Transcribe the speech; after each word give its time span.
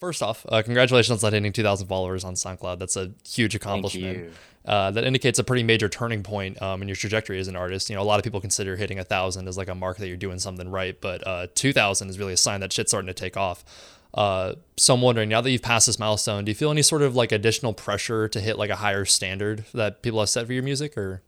First 0.00 0.22
off, 0.22 0.46
uh, 0.48 0.62
congratulations 0.62 1.22
on 1.22 1.32
hitting 1.34 1.52
2,000 1.52 1.86
followers 1.86 2.24
on 2.24 2.32
SoundCloud. 2.32 2.78
That's 2.78 2.96
a 2.96 3.12
huge 3.28 3.54
accomplishment. 3.54 4.32
Uh, 4.64 4.90
that 4.90 5.04
indicates 5.04 5.38
a 5.38 5.44
pretty 5.44 5.62
major 5.62 5.90
turning 5.90 6.22
point 6.22 6.60
um, 6.62 6.80
in 6.80 6.88
your 6.88 6.96
trajectory 6.96 7.38
as 7.38 7.48
an 7.48 7.56
artist. 7.56 7.90
You 7.90 7.96
know, 7.96 8.02
a 8.02 8.04
lot 8.04 8.18
of 8.18 8.24
people 8.24 8.40
consider 8.40 8.76
hitting 8.76 8.98
a 8.98 9.04
thousand 9.04 9.46
as 9.46 9.58
like 9.58 9.68
a 9.68 9.74
mark 9.74 9.98
that 9.98 10.08
you're 10.08 10.16
doing 10.16 10.38
something 10.38 10.70
right, 10.70 10.98
but 10.98 11.26
uh, 11.26 11.48
2,000 11.54 12.08
is 12.08 12.18
really 12.18 12.32
a 12.32 12.38
sign 12.38 12.60
that 12.60 12.72
shit's 12.72 12.90
starting 12.90 13.08
to 13.08 13.14
take 13.14 13.36
off. 13.36 13.62
Uh, 14.14 14.54
so 14.78 14.94
I'm 14.94 15.02
wondering, 15.02 15.28
now 15.28 15.42
that 15.42 15.50
you've 15.50 15.62
passed 15.62 15.86
this 15.86 15.98
milestone, 15.98 16.46
do 16.46 16.50
you 16.50 16.54
feel 16.54 16.70
any 16.70 16.82
sort 16.82 17.02
of 17.02 17.14
like 17.14 17.30
additional 17.30 17.74
pressure 17.74 18.26
to 18.28 18.40
hit 18.40 18.58
like 18.58 18.70
a 18.70 18.76
higher 18.76 19.04
standard 19.04 19.66
that 19.74 20.02
people 20.02 20.20
have 20.20 20.30
set 20.30 20.46
for 20.46 20.52
your 20.54 20.62
music, 20.62 20.96
or? 20.96 21.22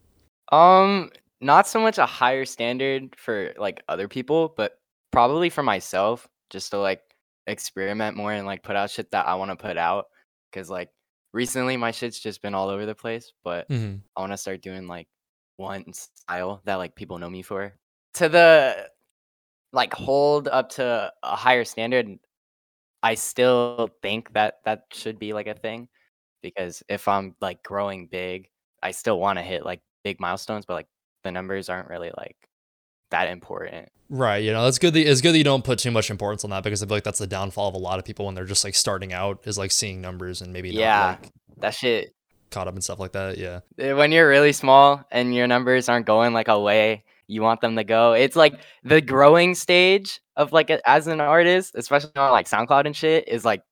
Um, 0.51 1.11
not 1.41 1.67
so 1.67 1.79
much 1.79 1.99
a 1.99 2.05
higher 2.07 2.45
standard 2.45 3.15
for 3.17 3.53
like 3.57 3.83
other 3.87 4.07
people, 4.07 4.53
but 4.57 4.79
probably 5.11 5.49
for 5.49 5.61
myself, 5.63 6.27
just 6.49 6.71
to 6.71 6.79
like 6.79 7.01
experiment 7.47 8.15
more 8.17 8.33
and 8.33 8.45
like 8.45 8.63
put 8.63 8.75
out 8.75 8.89
shit 8.89 9.11
that 9.11 9.27
I 9.27 9.35
want 9.35 9.51
to 9.51 9.55
put 9.55 9.77
out. 9.77 10.05
Cause 10.53 10.69
like 10.69 10.89
recently 11.33 11.77
my 11.77 11.91
shit's 11.91 12.19
just 12.19 12.41
been 12.41 12.53
all 12.53 12.69
over 12.69 12.85
the 12.85 12.95
place, 12.95 13.33
but 13.43 13.67
Mm-hmm. 13.69 13.97
I 14.15 14.19
want 14.21 14.33
to 14.33 14.37
start 14.37 14.61
doing 14.61 14.87
like 14.87 15.07
one 15.57 15.91
style 15.93 16.61
that 16.65 16.75
like 16.75 16.95
people 16.95 17.17
know 17.17 17.29
me 17.29 17.41
for. 17.41 17.73
To 18.15 18.29
the 18.29 18.89
like 19.71 19.93
hold 19.93 20.47
up 20.47 20.69
to 20.69 21.11
a 21.23 21.35
higher 21.35 21.65
standard, 21.65 22.19
I 23.01 23.15
still 23.15 23.89
think 24.01 24.31
that 24.33 24.59
that 24.65 24.85
should 24.93 25.19
be 25.19 25.33
like 25.33 25.47
a 25.47 25.55
thing 25.55 25.89
because 26.41 26.83
if 26.89 27.07
I'm 27.07 27.35
like 27.41 27.63
growing 27.63 28.07
big, 28.07 28.49
I 28.83 28.91
still 28.91 29.19
want 29.19 29.39
to 29.39 29.43
hit 29.43 29.65
like 29.65 29.81
big 30.03 30.19
milestones, 30.19 30.65
but 30.65 30.75
like 30.75 30.87
the 31.23 31.31
numbers 31.31 31.69
aren't 31.69 31.89
really 31.89 32.11
like 32.17 32.37
that 33.13 33.29
important. 33.29 33.89
Right. 34.09 34.43
You 34.43 34.51
know, 34.51 34.67
it's 34.67 34.77
good. 34.77 34.93
That, 34.93 35.09
it's 35.09 35.21
good 35.21 35.31
that 35.33 35.37
you 35.37 35.43
don't 35.43 35.63
put 35.63 35.79
too 35.79 35.89
much 35.89 36.11
importance 36.11 36.43
on 36.43 36.49
that 36.51 36.63
because 36.63 36.83
I 36.83 36.85
feel 36.85 36.97
like 36.97 37.03
that's 37.03 37.17
the 37.19 37.25
downfall 37.27 37.69
of 37.69 37.73
a 37.75 37.79
lot 37.79 37.97
of 37.97 38.05
people 38.05 38.25
when 38.25 38.35
they're 38.35 38.45
just 38.45 38.63
like 38.63 38.75
starting 38.75 39.11
out 39.13 39.39
is 39.45 39.57
like 39.57 39.71
seeing 39.71 40.01
numbers 40.01 40.41
and 40.41 40.51
maybe 40.53 40.69
Yeah. 40.69 40.99
not 40.99 41.21
like 41.23 41.31
That 41.59 41.73
shit 41.73 42.13
caught 42.51 42.67
up 42.67 42.75
and 42.75 42.83
stuff 42.83 42.99
like 42.99 43.13
that. 43.13 43.37
Yeah. 43.39 43.61
eh, 43.79 43.93
when 43.93 44.11
you're 44.11 44.27
really 44.29 44.51
small 44.53 45.03
and 45.09 45.33
your 45.33 45.47
numbers 45.47 45.89
aren't 45.89 46.05
going 46.05 46.33
like 46.33 46.47
a 46.49 46.59
way 46.59 47.03
you 47.25 47.41
want 47.41 47.61
them 47.61 47.75
to 47.77 47.83
go 47.85 48.11
it's 48.13 48.35
like 48.35 48.53
the 48.83 48.99
growing 49.01 49.55
stage 49.55 50.19
of 50.35 50.51
like 50.51 50.69
a, 50.69 50.77
as 50.87 51.07
an 51.07 51.19
artist 51.21 51.71
especially 51.73 52.11
on 52.17 52.31
like 52.31 52.47
soundcloud 52.47 52.85
and 52.85 52.95
shit 52.95 53.27
is 53.29 53.43
like 53.45 53.63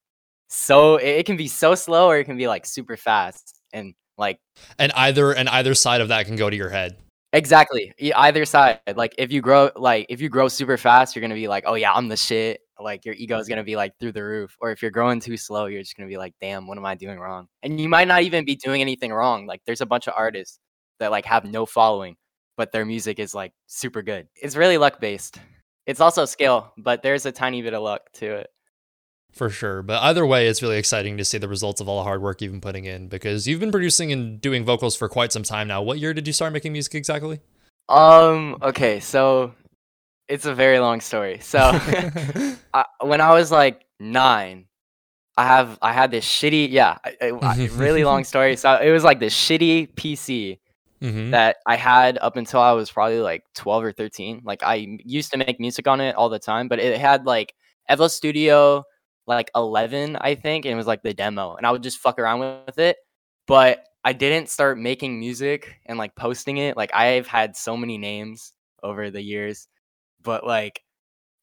so 0.49 0.95
it, 0.95 1.09
it 1.19 1.25
can 1.27 1.37
be 1.37 1.47
so 1.47 1.75
slow 1.75 2.07
or 2.07 2.17
it 2.17 2.23
can 2.23 2.37
be 2.37 2.47
like 2.47 2.65
super 2.65 2.97
fast 2.97 3.61
and 3.73 3.93
like 4.17 4.39
And 4.79 4.91
either 4.93 5.31
and 5.33 5.47
either 5.49 5.75
side 5.75 6.01
of 6.01 6.07
that 6.07 6.25
can 6.25 6.35
go 6.37 6.49
to 6.49 6.55
your 6.55 6.69
head. 6.69 6.97
Exactly 7.33 7.93
either 8.15 8.43
side 8.43 8.79
like 8.95 9.15
if 9.17 9.31
you 9.31 9.41
grow 9.41 9.69
like 9.75 10.05
if 10.09 10.19
you 10.19 10.27
grow 10.27 10.47
super 10.47 10.77
fast 10.77 11.15
you're 11.15 11.21
gonna 11.21 11.33
be 11.33 11.47
like 11.47 11.63
oh 11.65 11.75
yeah 11.75 11.93
i'm 11.93 12.09
the 12.09 12.17
shit 12.17 12.59
like 12.79 13.05
your 13.05 13.15
ego 13.15 13.37
is 13.37 13.47
gonna 13.47 13.63
be 13.63 13.75
like 13.75 13.97
through 13.99 14.11
the 14.11 14.23
roof 14.23 14.57
or 14.59 14.71
if 14.71 14.81
you're 14.81 14.91
growing 14.91 15.19
too 15.19 15.37
slow 15.37 15.67
you're 15.67 15.81
just 15.81 15.95
gonna 15.95 16.09
be 16.09 16.17
like 16.17 16.33
damn 16.41 16.67
what 16.67 16.77
am 16.77 16.85
i 16.85 16.95
doing 16.95 17.19
wrong? 17.19 17.47
And 17.63 17.79
you 17.79 17.87
might 17.87 18.07
not 18.07 18.23
even 18.23 18.43
be 18.43 18.55
doing 18.55 18.81
anything 18.81 19.13
wrong 19.13 19.45
like 19.45 19.61
there's 19.65 19.81
a 19.81 19.85
bunch 19.85 20.07
of 20.07 20.13
artists 20.17 20.59
that 20.99 21.11
like 21.11 21.25
have 21.25 21.45
no 21.45 21.65
following 21.65 22.17
but 22.57 22.71
their 22.71 22.85
music 22.85 23.17
is 23.17 23.33
like 23.33 23.53
super 23.65 24.03
good. 24.03 24.27
It's 24.35 24.55
really 24.55 24.77
luck 24.77 24.99
based 24.99 25.39
it's 25.85 26.01
also 26.01 26.25
skill 26.25 26.73
but 26.77 27.01
there's 27.01 27.25
a 27.25 27.31
tiny 27.31 27.61
bit 27.61 27.73
of 27.73 27.81
luck 27.81 28.01
to 28.13 28.25
it 28.25 28.49
For 29.31 29.49
sure. 29.49 29.81
But 29.81 30.01
either 30.03 30.25
way, 30.25 30.47
it's 30.47 30.61
really 30.61 30.77
exciting 30.77 31.17
to 31.17 31.25
see 31.25 31.37
the 31.37 31.47
results 31.47 31.79
of 31.81 31.87
all 31.87 31.97
the 31.99 32.03
hard 32.03 32.21
work 32.21 32.41
you've 32.41 32.51
been 32.51 32.61
putting 32.61 32.85
in 32.85 33.07
because 33.07 33.47
you've 33.47 33.59
been 33.61 33.71
producing 33.71 34.11
and 34.11 34.39
doing 34.41 34.65
vocals 34.65 34.95
for 34.95 35.07
quite 35.09 35.31
some 35.31 35.43
time 35.43 35.67
now. 35.67 35.81
What 35.81 35.99
year 35.99 36.13
did 36.13 36.27
you 36.27 36.33
start 36.33 36.53
making 36.53 36.73
music 36.73 36.95
exactly? 36.95 37.39
um 37.89 38.57
okay 38.61 38.99
so 39.01 39.53
it's 40.29 40.45
a 40.45 40.53
very 40.53 40.79
long 40.79 41.01
story 41.01 41.39
so 41.41 41.59
I, 42.73 42.85
when 43.01 43.19
I 43.19 43.33
was 43.33 43.51
like 43.51 43.83
nine, 43.99 44.65
I 45.37 45.45
have 45.45 45.77
I 45.81 45.91
had 45.91 46.11
this 46.11 46.25
shitty 46.25 46.69
yeah, 46.71 46.97
I- 47.03 47.31
I- 47.41 47.65
really 47.75 48.03
long 48.03 48.23
story. 48.23 48.55
So 48.55 48.75
it 48.75 48.91
was 48.91 49.03
like 49.03 49.19
this 49.19 49.33
shitty 49.35 49.93
PC 49.95 50.59
hmm 51.01 51.31
that 51.31 51.57
I 51.65 51.75
had 51.77 52.19
up 52.19 52.37
until 52.37 52.59
I 52.61 52.73
was 52.73 52.91
probably 52.91 53.19
like 53.19 53.43
twelve 53.55 53.83
or 53.83 53.91
thirteen. 53.91 54.41
Like 54.45 54.61
I 54.63 54.75
used 55.03 55.31
to 55.31 55.37
make 55.37 55.59
music 55.59 55.87
on 55.87 55.99
it 55.99 56.15
all 56.15 56.29
the 56.29 56.39
time, 56.39 56.67
but 56.67 56.79
it 56.79 56.99
had 56.99 57.25
like 57.25 57.53
FL 57.89 58.07
Studio 58.07 58.83
like 59.27 59.51
eleven, 59.55 60.15
I 60.15 60.35
think, 60.35 60.65
and 60.65 60.73
it 60.73 60.77
was 60.77 60.87
like 60.87 61.03
the 61.03 61.13
demo, 61.13 61.55
and 61.55 61.65
I 61.65 61.71
would 61.71 61.83
just 61.83 61.99
fuck 61.99 62.19
around 62.19 62.39
with 62.65 62.79
it. 62.79 62.97
But 63.47 63.85
I 64.03 64.13
didn't 64.13 64.49
start 64.49 64.79
making 64.79 65.19
music 65.19 65.79
and 65.85 65.97
like 65.97 66.15
posting 66.15 66.57
it. 66.57 66.75
Like 66.77 66.93
I've 66.93 67.27
had 67.27 67.55
so 67.55 67.77
many 67.77 67.97
names 67.97 68.53
over 68.83 69.11
the 69.11 69.21
years, 69.21 69.67
but 70.23 70.45
like 70.45 70.81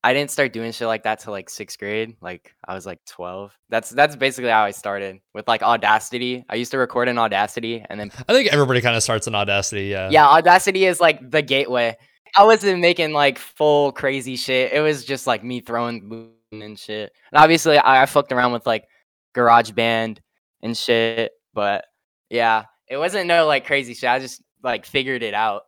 I 0.03 0.13
didn't 0.13 0.31
start 0.31 0.53
doing 0.53 0.73
shit 0.73 0.87
like 0.87 1.03
that 1.05 1.21
till 1.21 1.33
like 1.33 1.51
sixth 1.51 1.79
grade. 1.79 2.17
Like 2.21 2.55
I 2.67 2.75
was 2.75 2.87
like 2.87 3.05
twelve. 3.05 3.57
That's 3.69 3.91
that's 3.91 4.17
basically 4.17 4.51
how 4.51 4.65
I 4.65 4.71
started 4.71 5.19
with 5.35 5.47
like 5.49 5.63
Audacity. 5.63 6.45
I 6.49 6.55
used 6.55 6.71
to 6.71 6.79
record 6.79 7.09
in 7.09 7.19
Audacity, 7.19 7.85
and 7.89 7.99
then 7.99 8.11
I 8.29 8.33
think 8.33 8.53
everybody 8.53 8.81
kind 8.81 8.97
of 8.97 9.03
starts 9.03 9.27
in 9.27 9.35
Audacity. 9.35 9.87
Yeah. 9.87 10.09
yeah, 10.11 10.27
Audacity 10.27 10.85
is 10.85 11.01
like 11.01 11.31
the 11.31 11.43
gateway. 11.43 11.97
I 12.37 12.45
wasn't 12.45 12.81
making 12.81 13.13
like 13.13 13.39
full 13.39 13.93
crazy 13.93 14.37
shit. 14.37 14.73
It 14.73 14.81
was 14.81 15.05
just 15.05 15.27
like 15.27 15.43
me 15.43 15.61
throwing 15.61 16.33
and 16.53 16.79
shit. 16.79 17.13
And 17.33 17.41
obviously, 17.41 17.79
I, 17.79 18.03
I 18.03 18.07
fucked 18.07 18.33
around 18.33 18.53
with 18.53 18.67
like 18.67 18.87
GarageBand 19.35 20.19
and 20.63 20.77
shit. 20.77 21.33
But 21.55 21.85
yeah, 22.31 22.65
it 22.89 22.97
wasn't 22.97 23.27
no 23.27 23.47
like 23.47 23.67
crazy 23.67 23.95
shit. 23.95 24.09
I 24.09 24.19
just 24.19 24.43
like 24.63 24.87
figured 24.87 25.23
it 25.23 25.35
out 25.35 25.63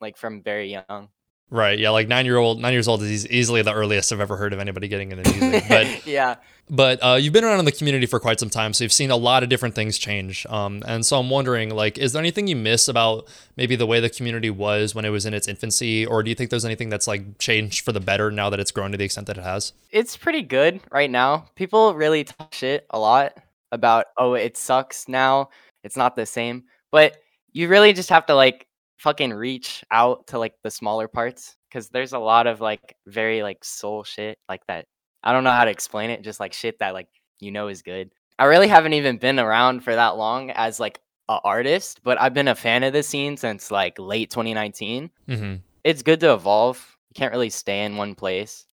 like 0.00 0.16
from 0.16 0.42
very 0.42 0.70
young. 0.70 1.08
Right. 1.50 1.78
Yeah. 1.78 1.90
Like 1.90 2.08
nine 2.08 2.26
year 2.26 2.38
old, 2.38 2.60
nine 2.60 2.72
years 2.72 2.88
old 2.88 3.02
is 3.02 3.26
easily 3.28 3.62
the 3.62 3.72
earliest 3.72 4.12
I've 4.12 4.20
ever 4.20 4.36
heard 4.36 4.52
of 4.52 4.58
anybody 4.58 4.88
getting 4.88 5.12
into 5.12 5.30
music. 5.30 5.64
But 5.68 6.06
yeah, 6.06 6.36
but 6.68 6.98
uh, 7.04 7.14
you've 7.14 7.32
been 7.32 7.44
around 7.44 7.60
in 7.60 7.64
the 7.64 7.72
community 7.72 8.06
for 8.06 8.18
quite 8.18 8.40
some 8.40 8.50
time, 8.50 8.72
so 8.72 8.82
you've 8.82 8.92
seen 8.92 9.12
a 9.12 9.16
lot 9.16 9.44
of 9.44 9.48
different 9.48 9.76
things 9.76 9.98
change. 9.98 10.44
Um, 10.46 10.82
and 10.86 11.06
so 11.06 11.20
I'm 11.20 11.30
wondering, 11.30 11.70
like, 11.70 11.96
is 11.96 12.12
there 12.12 12.20
anything 12.20 12.48
you 12.48 12.56
miss 12.56 12.88
about 12.88 13.28
maybe 13.56 13.76
the 13.76 13.86
way 13.86 14.00
the 14.00 14.10
community 14.10 14.50
was 14.50 14.92
when 14.94 15.04
it 15.04 15.10
was 15.10 15.26
in 15.26 15.34
its 15.34 15.46
infancy, 15.46 16.04
or 16.04 16.24
do 16.24 16.30
you 16.30 16.34
think 16.34 16.50
there's 16.50 16.64
anything 16.64 16.88
that's 16.88 17.06
like 17.06 17.38
changed 17.38 17.84
for 17.84 17.92
the 17.92 18.00
better 18.00 18.32
now 18.32 18.50
that 18.50 18.58
it's 18.58 18.72
grown 18.72 18.90
to 18.90 18.98
the 18.98 19.04
extent 19.04 19.28
that 19.28 19.38
it 19.38 19.44
has? 19.44 19.72
it's 19.92 20.16
pretty 20.16 20.42
good 20.42 20.80
right 20.90 21.10
now. 21.10 21.46
People 21.54 21.94
really 21.94 22.24
talk 22.24 22.52
shit 22.52 22.86
a 22.90 22.98
lot 22.98 23.34
about, 23.72 24.06
oh, 24.18 24.34
it 24.34 24.56
sucks 24.56 25.08
now. 25.08 25.48
It's 25.84 25.96
not 25.96 26.16
the 26.16 26.26
same. 26.26 26.64
But 26.90 27.18
you 27.52 27.68
really 27.68 27.92
just 27.92 28.10
have 28.10 28.26
to 28.26 28.34
like 28.34 28.65
fucking 28.96 29.32
reach 29.32 29.84
out 29.90 30.26
to 30.28 30.38
like 30.38 30.54
the 30.62 30.70
smaller 30.70 31.08
parts 31.08 31.56
because 31.68 31.88
there's 31.88 32.12
a 32.12 32.18
lot 32.18 32.46
of 32.46 32.60
like 32.60 32.96
very 33.06 33.42
like 33.42 33.64
soul 33.64 34.04
shit 34.04 34.38
like 34.48 34.66
that. 34.66 34.86
I 35.22 35.32
don't 35.32 35.44
know 35.44 35.50
how 35.50 35.64
to 35.64 35.70
explain 35.70 36.10
it. 36.10 36.22
Just 36.22 36.40
like 36.40 36.52
shit 36.52 36.78
that 36.78 36.94
like 36.94 37.08
you 37.40 37.50
know 37.50 37.68
is 37.68 37.82
good. 37.82 38.10
I 38.38 38.44
really 38.44 38.68
haven't 38.68 38.92
even 38.94 39.18
been 39.18 39.38
around 39.38 39.82
for 39.82 39.94
that 39.94 40.16
long 40.16 40.50
as 40.50 40.78
like 40.80 41.00
a 41.28 41.38
artist, 41.42 42.00
but 42.04 42.20
I've 42.20 42.34
been 42.34 42.48
a 42.48 42.54
fan 42.54 42.84
of 42.84 42.92
the 42.92 43.02
scene 43.02 43.36
since 43.36 43.70
like 43.70 43.98
late 43.98 44.30
2019 44.30 45.10
Mm-hmm. 45.28 45.54
it's 45.84 46.02
good 46.02 46.20
to 46.20 46.32
evolve. 46.34 46.96
You 47.10 47.14
can't 47.14 47.32
really 47.32 47.50
stay 47.50 47.84
in 47.84 47.96
one 47.96 48.14
place 48.14 48.66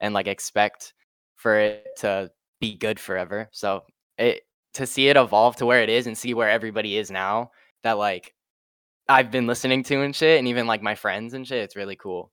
and 0.00 0.14
like 0.14 0.26
expect 0.26 0.94
for 1.36 1.58
it 1.58 1.86
to 1.98 2.30
be 2.60 2.76
good 2.76 2.98
forever. 2.98 3.48
So 3.52 3.84
it 4.18 4.42
to 4.74 4.86
see 4.86 5.08
it 5.08 5.16
evolve 5.16 5.56
to 5.56 5.66
where 5.66 5.82
it 5.82 5.90
is 5.90 6.06
and 6.06 6.16
see 6.16 6.32
where 6.32 6.48
everybody 6.48 6.96
is 6.96 7.10
now 7.10 7.50
that 7.82 7.98
like 7.98 8.34
I've 9.08 9.30
been 9.30 9.46
listening 9.46 9.82
to 9.84 10.02
and 10.02 10.14
shit 10.14 10.38
and 10.38 10.48
even 10.48 10.66
like 10.66 10.82
my 10.82 10.94
friends 10.94 11.34
and 11.34 11.46
shit, 11.46 11.58
it's 11.64 11.76
really 11.76 11.96
cool. 11.96 12.30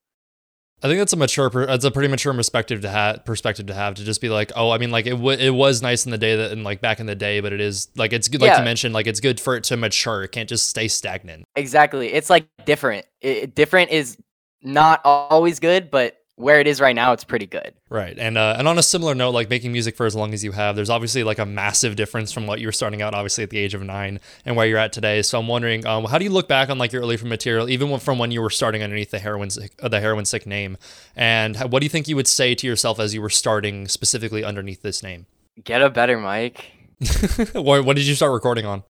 I 0.81 0.87
think 0.87 0.97
that's 0.99 1.11
a 1.11 1.17
mature, 1.17 1.49
that's 1.65 1.83
a 1.83 1.91
pretty 1.91 2.07
mature 2.07 2.33
perspective 2.33 2.81
to 2.81 2.89
have. 2.89 3.25
Perspective 3.25 3.65
to 3.65 3.73
have 3.73 3.95
to 3.95 4.03
just 4.05 4.21
be 4.21 4.29
like, 4.29 4.53
oh, 4.55 4.69
I 4.71 4.77
mean, 4.77 4.91
like 4.91 5.07
it, 5.07 5.11
w- 5.11 5.37
it 5.37 5.49
was 5.49 5.81
nice 5.81 6.05
in 6.05 6.11
the 6.11 6.17
day 6.17 6.37
that, 6.37 6.51
and 6.51 6.63
like 6.63 6.79
back 6.79 7.01
in 7.01 7.05
the 7.05 7.15
day, 7.15 7.41
but 7.41 7.51
it 7.51 7.59
is 7.59 7.89
like 7.97 8.13
it's 8.13 8.29
good, 8.29 8.39
like 8.39 8.51
Yeah. 8.51 8.59
you 8.59 8.63
mentioned, 8.63 8.93
like 8.93 9.05
it's 9.05 9.19
good 9.19 9.41
for 9.41 9.57
it 9.57 9.65
to 9.65 9.75
mature. 9.77 10.23
It 10.23 10.31
can't 10.31 10.47
just 10.47 10.69
stay 10.69 10.87
stagnant. 10.87 11.43
Exactly. 11.57 12.13
It's 12.13 12.29
like 12.29 12.47
different. 12.63 13.05
It, 13.19 13.55
different 13.55 13.91
is 13.91 14.17
not 14.61 15.01
always 15.03 15.59
good, 15.59 15.91
but 15.91 16.15
where 16.39 16.61
it 16.61 16.67
is 16.67 16.79
right 16.79 16.95
now, 16.95 17.11
it's 17.11 17.25
pretty 17.25 17.45
good. 17.45 17.73
Right. 17.89 18.17
And 18.17 18.37
uh, 18.37 18.55
and 18.57 18.65
on 18.65 18.77
a 18.77 18.83
similar 18.83 19.13
note, 19.13 19.31
like 19.31 19.49
making 19.49 19.73
music 19.73 19.97
for 19.97 20.05
as 20.05 20.15
long 20.15 20.33
as 20.33 20.41
you 20.41 20.53
have, 20.53 20.77
there's 20.77 20.89
obviously 20.89 21.23
like 21.25 21.37
a 21.37 21.45
massive 21.45 21.97
difference 21.97 22.31
from 22.31 22.47
what 22.47 22.61
you 22.61 22.67
were 22.67 22.71
starting 22.71 23.01
out, 23.01 23.13
obviously 23.13 23.43
at 23.43 23.49
the 23.49 23.57
age 23.57 23.73
of 23.73 23.83
nine, 23.83 24.21
and 24.45 24.55
where 24.55 24.65
you're 24.65 24.77
at 24.77 24.93
today. 24.93 25.21
So 25.21 25.37
I'm 25.37 25.49
wondering, 25.49 25.85
um, 25.85 26.05
how 26.05 26.17
do 26.17 26.23
you 26.23 26.31
look 26.31 26.47
back 26.47 26.69
on 26.69 26.77
like 26.77 26.93
your 26.93 27.01
early 27.01 27.17
material, 27.17 27.69
even 27.69 27.99
from 27.99 28.17
when 28.19 28.31
you 28.31 28.41
were 28.41 28.49
starting 28.49 28.81
underneath 28.81 29.11
the 29.11 29.17
heroinsick, 29.17 29.71
uh, 29.81 29.89
the 29.89 29.99
heroinsick 29.99 30.45
name, 30.45 30.77
and 31.13 31.57
how, 31.57 31.67
what 31.67 31.81
do 31.81 31.85
you 31.85 31.89
think 31.89 32.07
you 32.07 32.15
would 32.15 32.27
say 32.27 32.55
to 32.55 32.65
yourself 32.65 33.01
as 33.01 33.13
you 33.13 33.21
were 33.21 33.29
starting 33.29 33.89
specifically 33.89 34.43
underneath 34.45 34.81
this 34.81 35.03
name? 35.03 35.25
Get 35.61 35.81
a 35.81 35.89
better 35.89 36.17
mic. 36.17 36.71
what, 37.51 37.83
what 37.83 37.97
did 37.97 38.07
you 38.07 38.15
start 38.15 38.31
recording 38.31 38.65
on? 38.65 38.83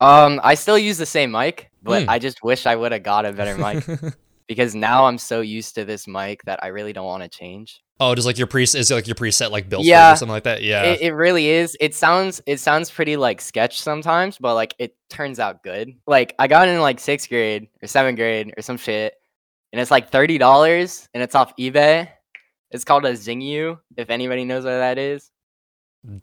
Um, 0.00 0.40
I 0.42 0.54
still 0.54 0.78
use 0.78 0.96
the 0.96 1.06
same 1.06 1.32
mic, 1.32 1.70
but 1.82 2.04
Hmm. 2.04 2.08
I 2.10 2.18
just 2.18 2.42
wish 2.42 2.64
I 2.64 2.76
would 2.76 2.92
have 2.92 3.02
got 3.02 3.26
a 3.26 3.32
better 3.32 3.58
mic. 3.58 4.14
because 4.48 4.74
now 4.74 5.04
I'm 5.04 5.18
so 5.18 5.40
used 5.40 5.74
to 5.76 5.84
this 5.84 6.08
mic 6.08 6.42
that 6.44 6.58
I 6.64 6.68
really 6.68 6.92
don't 6.92 7.06
want 7.06 7.22
to 7.22 7.28
change. 7.28 7.80
oh, 8.00 8.14
just 8.14 8.26
like 8.26 8.38
your 8.38 8.46
pre 8.46 8.62
is 8.64 8.74
it 8.74 8.90
like 8.94 9.06
your 9.06 9.14
preset 9.14 9.50
like 9.50 9.68
built 9.68 9.84
Yeah. 9.84 10.12
or 10.12 10.16
something 10.16 10.32
like 10.32 10.44
that? 10.44 10.62
Yeah. 10.62 10.82
It, 10.84 11.00
it 11.02 11.12
really 11.12 11.46
is. 11.48 11.76
It 11.80 11.94
sounds 11.94 12.40
it 12.46 12.58
sounds 12.58 12.90
pretty 12.90 13.16
like 13.16 13.40
sketch 13.40 13.80
sometimes, 13.80 14.38
but 14.38 14.54
like 14.54 14.74
it 14.78 14.96
turns 15.10 15.38
out 15.38 15.62
good. 15.62 15.92
Like 16.06 16.34
I 16.38 16.48
got 16.48 16.66
in 16.68 16.80
like 16.80 16.98
sixth 17.00 17.28
grade 17.28 17.68
or 17.82 17.86
seventh 17.88 18.16
grade 18.16 18.54
or 18.56 18.62
some 18.62 18.76
shit, 18.78 19.14
and 19.72 19.80
it's 19.80 19.90
like 19.90 20.10
thirty 20.10 20.38
dollars, 20.38 21.08
and 21.14 21.22
it's 21.22 21.34
off 21.34 21.54
eBay. 21.56 22.08
It's 22.70 22.84
called 22.84 23.04
a 23.06 23.12
Zingyou, 23.12 23.78
if 23.96 24.10
anybody 24.10 24.44
knows 24.44 24.64
what 24.64 24.70
that 24.78 24.98
is. 24.98 25.30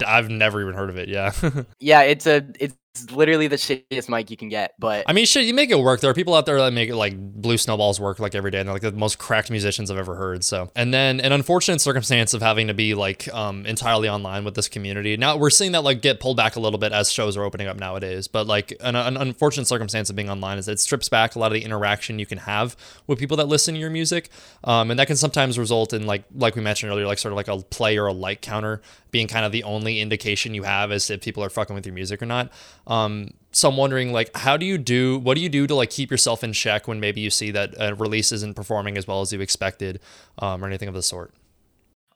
I've 0.06 0.30
never 0.30 0.62
even 0.62 0.74
heard 0.75 0.89
of 0.89 0.98
it. 0.98 1.10
Yeah. 1.10 1.31
yeah, 1.80 2.01
it's 2.04 2.25
a 2.28 2.45
it's 2.60 2.75
literally 3.12 3.47
the 3.47 3.56
shittiest 3.56 4.09
mic 4.09 4.30
you 4.30 4.38
can 4.38 4.50
get. 4.50 4.74
But 4.80 5.06
I 5.07 5.13
mean, 5.13 5.25
shit, 5.25 5.45
you 5.45 5.53
make 5.53 5.69
it 5.69 5.80
work. 5.80 6.01
There 6.01 6.09
are 6.09 6.13
people 6.13 6.33
out 6.33 6.45
there 6.45 6.57
that 6.57 6.74
make 6.74 6.89
it 6.89 6.95
like 6.95 7.15
blue 7.18 7.57
snowballs 7.57 8.00
work 8.00 8.19
like 8.19 8.36
every 8.36 8.51
day, 8.51 8.59
and 8.59 8.68
they're 8.68 8.75
like 8.75 8.81
the 8.81 8.92
most 8.92 9.18
cracked 9.18 9.51
musicians 9.51 9.92
I've 9.92 9.97
ever 9.97 10.15
heard. 10.15 10.44
So, 10.44 10.71
and 10.75 10.94
then 10.94 11.19
an 11.19 11.31
unfortunate 11.31 11.81
circumstance 11.81 12.33
of 12.33 12.42
having 12.42 12.68
to 12.68 12.74
be 12.74 12.94
like 12.94 13.31
um, 13.33 13.65
entirely 13.65 14.09
online 14.09 14.45
with 14.45 14.56
this 14.56 14.68
community. 14.68 15.18
Now 15.18 15.38
we're 15.38 15.50
seeing 15.50 15.74
that 15.74 15.83
like 15.83 16.01
get 16.01 16.19
pulled 16.19 16.38
back 16.38 16.56
a 16.56 16.59
little 16.59 16.80
bit 16.80 16.92
as 16.92 17.12
shows 17.12 17.38
are 17.38 17.44
opening 17.44 17.68
up 17.68 17.77
nowadays. 17.77 18.27
But 18.27 18.47
like 18.47 18.75
an, 18.81 18.95
an 18.95 19.18
unfortunate 19.18 19.68
circumstance 19.68 20.09
of 20.09 20.15
being 20.15 20.30
online 20.30 20.57
is 20.57 20.65
that 20.68 20.74
it 20.74 20.80
strips 20.80 21.09
back 21.09 21.36
a 21.36 21.39
lot 21.39 21.47
of 21.47 21.53
the 21.53 21.63
interaction 21.63 22.19
you 22.19 22.25
can 22.25 22.39
have 22.39 22.75
with 23.07 23.19
people 23.19 23.38
that 23.38 23.47
listen 23.47 23.74
to 23.74 23.80
your 23.80 23.89
music, 23.89 24.30
um, 24.63 24.92
and 24.92 25.00
that 25.00 25.07
can 25.07 25.18
sometimes 25.18 25.59
result 25.59 25.94
in 25.94 26.06
like 26.06 26.24
like 26.36 26.56
we 26.56 26.62
mentioned 26.62 26.92
earlier, 26.92 27.06
like 27.06 27.19
sort 27.19 27.31
of 27.31 27.38
like 27.38 27.47
a 27.47 27.57
play 27.57 27.97
or 27.97 28.07
a 28.07 28.13
like 28.13 28.42
counter 28.42 28.81
being 29.12 29.27
kind 29.27 29.45
of 29.45 29.53
the 29.53 29.63
only 29.63 30.01
indication 30.01 30.53
you 30.53 30.63
have 30.63 30.92
as 30.92 31.09
if 31.09 31.21
people 31.21 31.42
are 31.42 31.50
fucking 31.50 31.74
with 31.74 31.86
your 31.86 31.95
music 31.95 32.21
or 32.21 32.25
not. 32.25 32.51
Um, 32.87 33.31
so 33.51 33.69
I'm 33.69 33.77
wondering, 33.77 34.11
like, 34.11 34.35
how 34.35 34.57
do 34.57 34.65
you 34.65 34.77
do? 34.77 35.17
What 35.19 35.35
do 35.35 35.41
you 35.41 35.49
do 35.49 35.65
to 35.67 35.75
like 35.75 35.89
keep 35.89 36.11
yourself 36.11 36.43
in 36.43 36.53
check 36.53 36.87
when 36.87 36.99
maybe 36.99 37.21
you 37.21 37.29
see 37.29 37.51
that 37.51 37.73
a 37.79 37.95
release 37.95 38.31
isn't 38.31 38.55
performing 38.55 38.97
as 38.97 39.07
well 39.07 39.21
as 39.21 39.31
you 39.31 39.41
expected, 39.41 40.01
um, 40.39 40.63
or 40.63 40.67
anything 40.67 40.89
of 40.89 40.93
the 40.93 41.01
sort? 41.01 41.33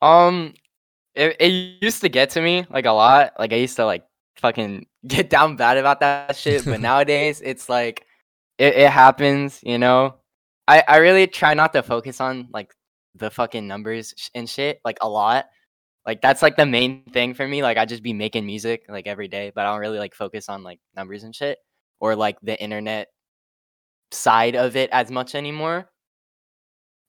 Um, 0.01 0.53
it, 1.15 1.37
it 1.39 1.81
used 1.81 2.01
to 2.01 2.09
get 2.09 2.31
to 2.31 2.41
me 2.41 2.65
like 2.69 2.85
a 2.85 2.91
lot. 2.91 3.33
Like 3.39 3.53
I 3.53 3.57
used 3.57 3.77
to 3.77 3.85
like 3.85 4.05
fucking 4.37 4.85
get 5.07 5.29
down 5.29 5.55
bad 5.55 5.77
about 5.77 6.01
that 6.01 6.35
shit. 6.35 6.65
But 6.65 6.81
nowadays, 6.81 7.41
it's 7.41 7.69
like 7.69 8.05
it, 8.57 8.75
it 8.75 8.89
happens. 8.89 9.59
You 9.63 9.77
know, 9.77 10.15
I 10.67 10.83
I 10.87 10.97
really 10.97 11.25
try 11.27 11.53
not 11.53 11.73
to 11.73 11.83
focus 11.83 12.19
on 12.19 12.49
like 12.51 12.73
the 13.15 13.29
fucking 13.31 13.67
numbers 13.67 14.29
and 14.35 14.49
shit 14.49 14.79
like 14.85 14.97
a 15.01 15.09
lot 15.09 15.45
like 16.05 16.21
that's 16.21 16.41
like 16.41 16.55
the 16.55 16.65
main 16.65 17.03
thing 17.11 17.33
for 17.33 17.47
me. 17.47 17.61
Like 17.61 17.77
I 17.77 17.85
just 17.85 18.03
be 18.03 18.13
making 18.13 18.45
music 18.45 18.85
like 18.89 19.07
every 19.07 19.27
day, 19.27 19.51
but 19.53 19.65
I 19.65 19.71
don't 19.71 19.79
really 19.79 19.99
like 19.99 20.15
focus 20.15 20.49
on 20.49 20.63
like 20.63 20.79
numbers 20.95 21.23
and 21.23 21.35
shit 21.35 21.59
or 21.99 22.15
like 22.15 22.37
the 22.41 22.61
internet 22.61 23.09
side 24.11 24.55
of 24.55 24.75
it 24.75 24.89
as 24.91 25.11
much 25.11 25.35
anymore. 25.35 25.89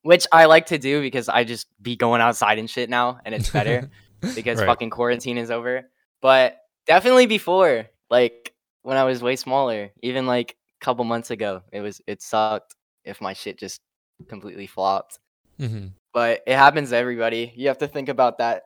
Which 0.02 0.26
I 0.32 0.46
like 0.46 0.66
to 0.66 0.78
do 0.78 1.02
because 1.02 1.28
I 1.28 1.44
just 1.44 1.66
be 1.81 1.94
going 1.94 2.20
outside 2.20 2.58
and 2.58 2.69
shit 2.69 2.88
now 2.88 3.20
and 3.25 3.34
it's 3.34 3.50
better 3.50 3.90
because 4.34 4.58
right. 4.58 4.66
fucking 4.66 4.90
quarantine 4.90 5.38
is 5.38 5.50
over. 5.50 5.90
But 6.22 6.58
definitely 6.86 7.26
before, 7.26 7.86
like 8.08 8.54
when 8.82 8.96
I 8.96 9.04
was 9.04 9.22
way 9.22 9.36
smaller, 9.36 9.90
even 10.02 10.26
like 10.26 10.56
a 10.81 10.84
couple 10.84 11.04
months 11.04 11.31
ago, 11.31 11.62
it 11.72 11.81
was 11.81 12.00
it 12.06 12.22
sucked 12.22 12.75
if 13.04 13.20
my 13.20 13.34
shit 13.34 13.58
just 13.58 13.81
completely 14.28 14.66
flopped. 14.66 15.19
Mm-hmm. 15.58 15.88
But 16.12 16.43
it 16.46 16.56
happens 16.56 16.90
to 16.90 16.96
everybody. 16.96 17.52
You 17.54 17.69
have 17.69 17.78
to 17.78 17.88
think 17.88 18.08
about 18.08 18.38
that 18.38 18.64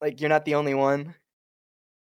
like 0.00 0.20
you're 0.20 0.30
not 0.30 0.44
the 0.44 0.54
only 0.54 0.74
one. 0.74 1.14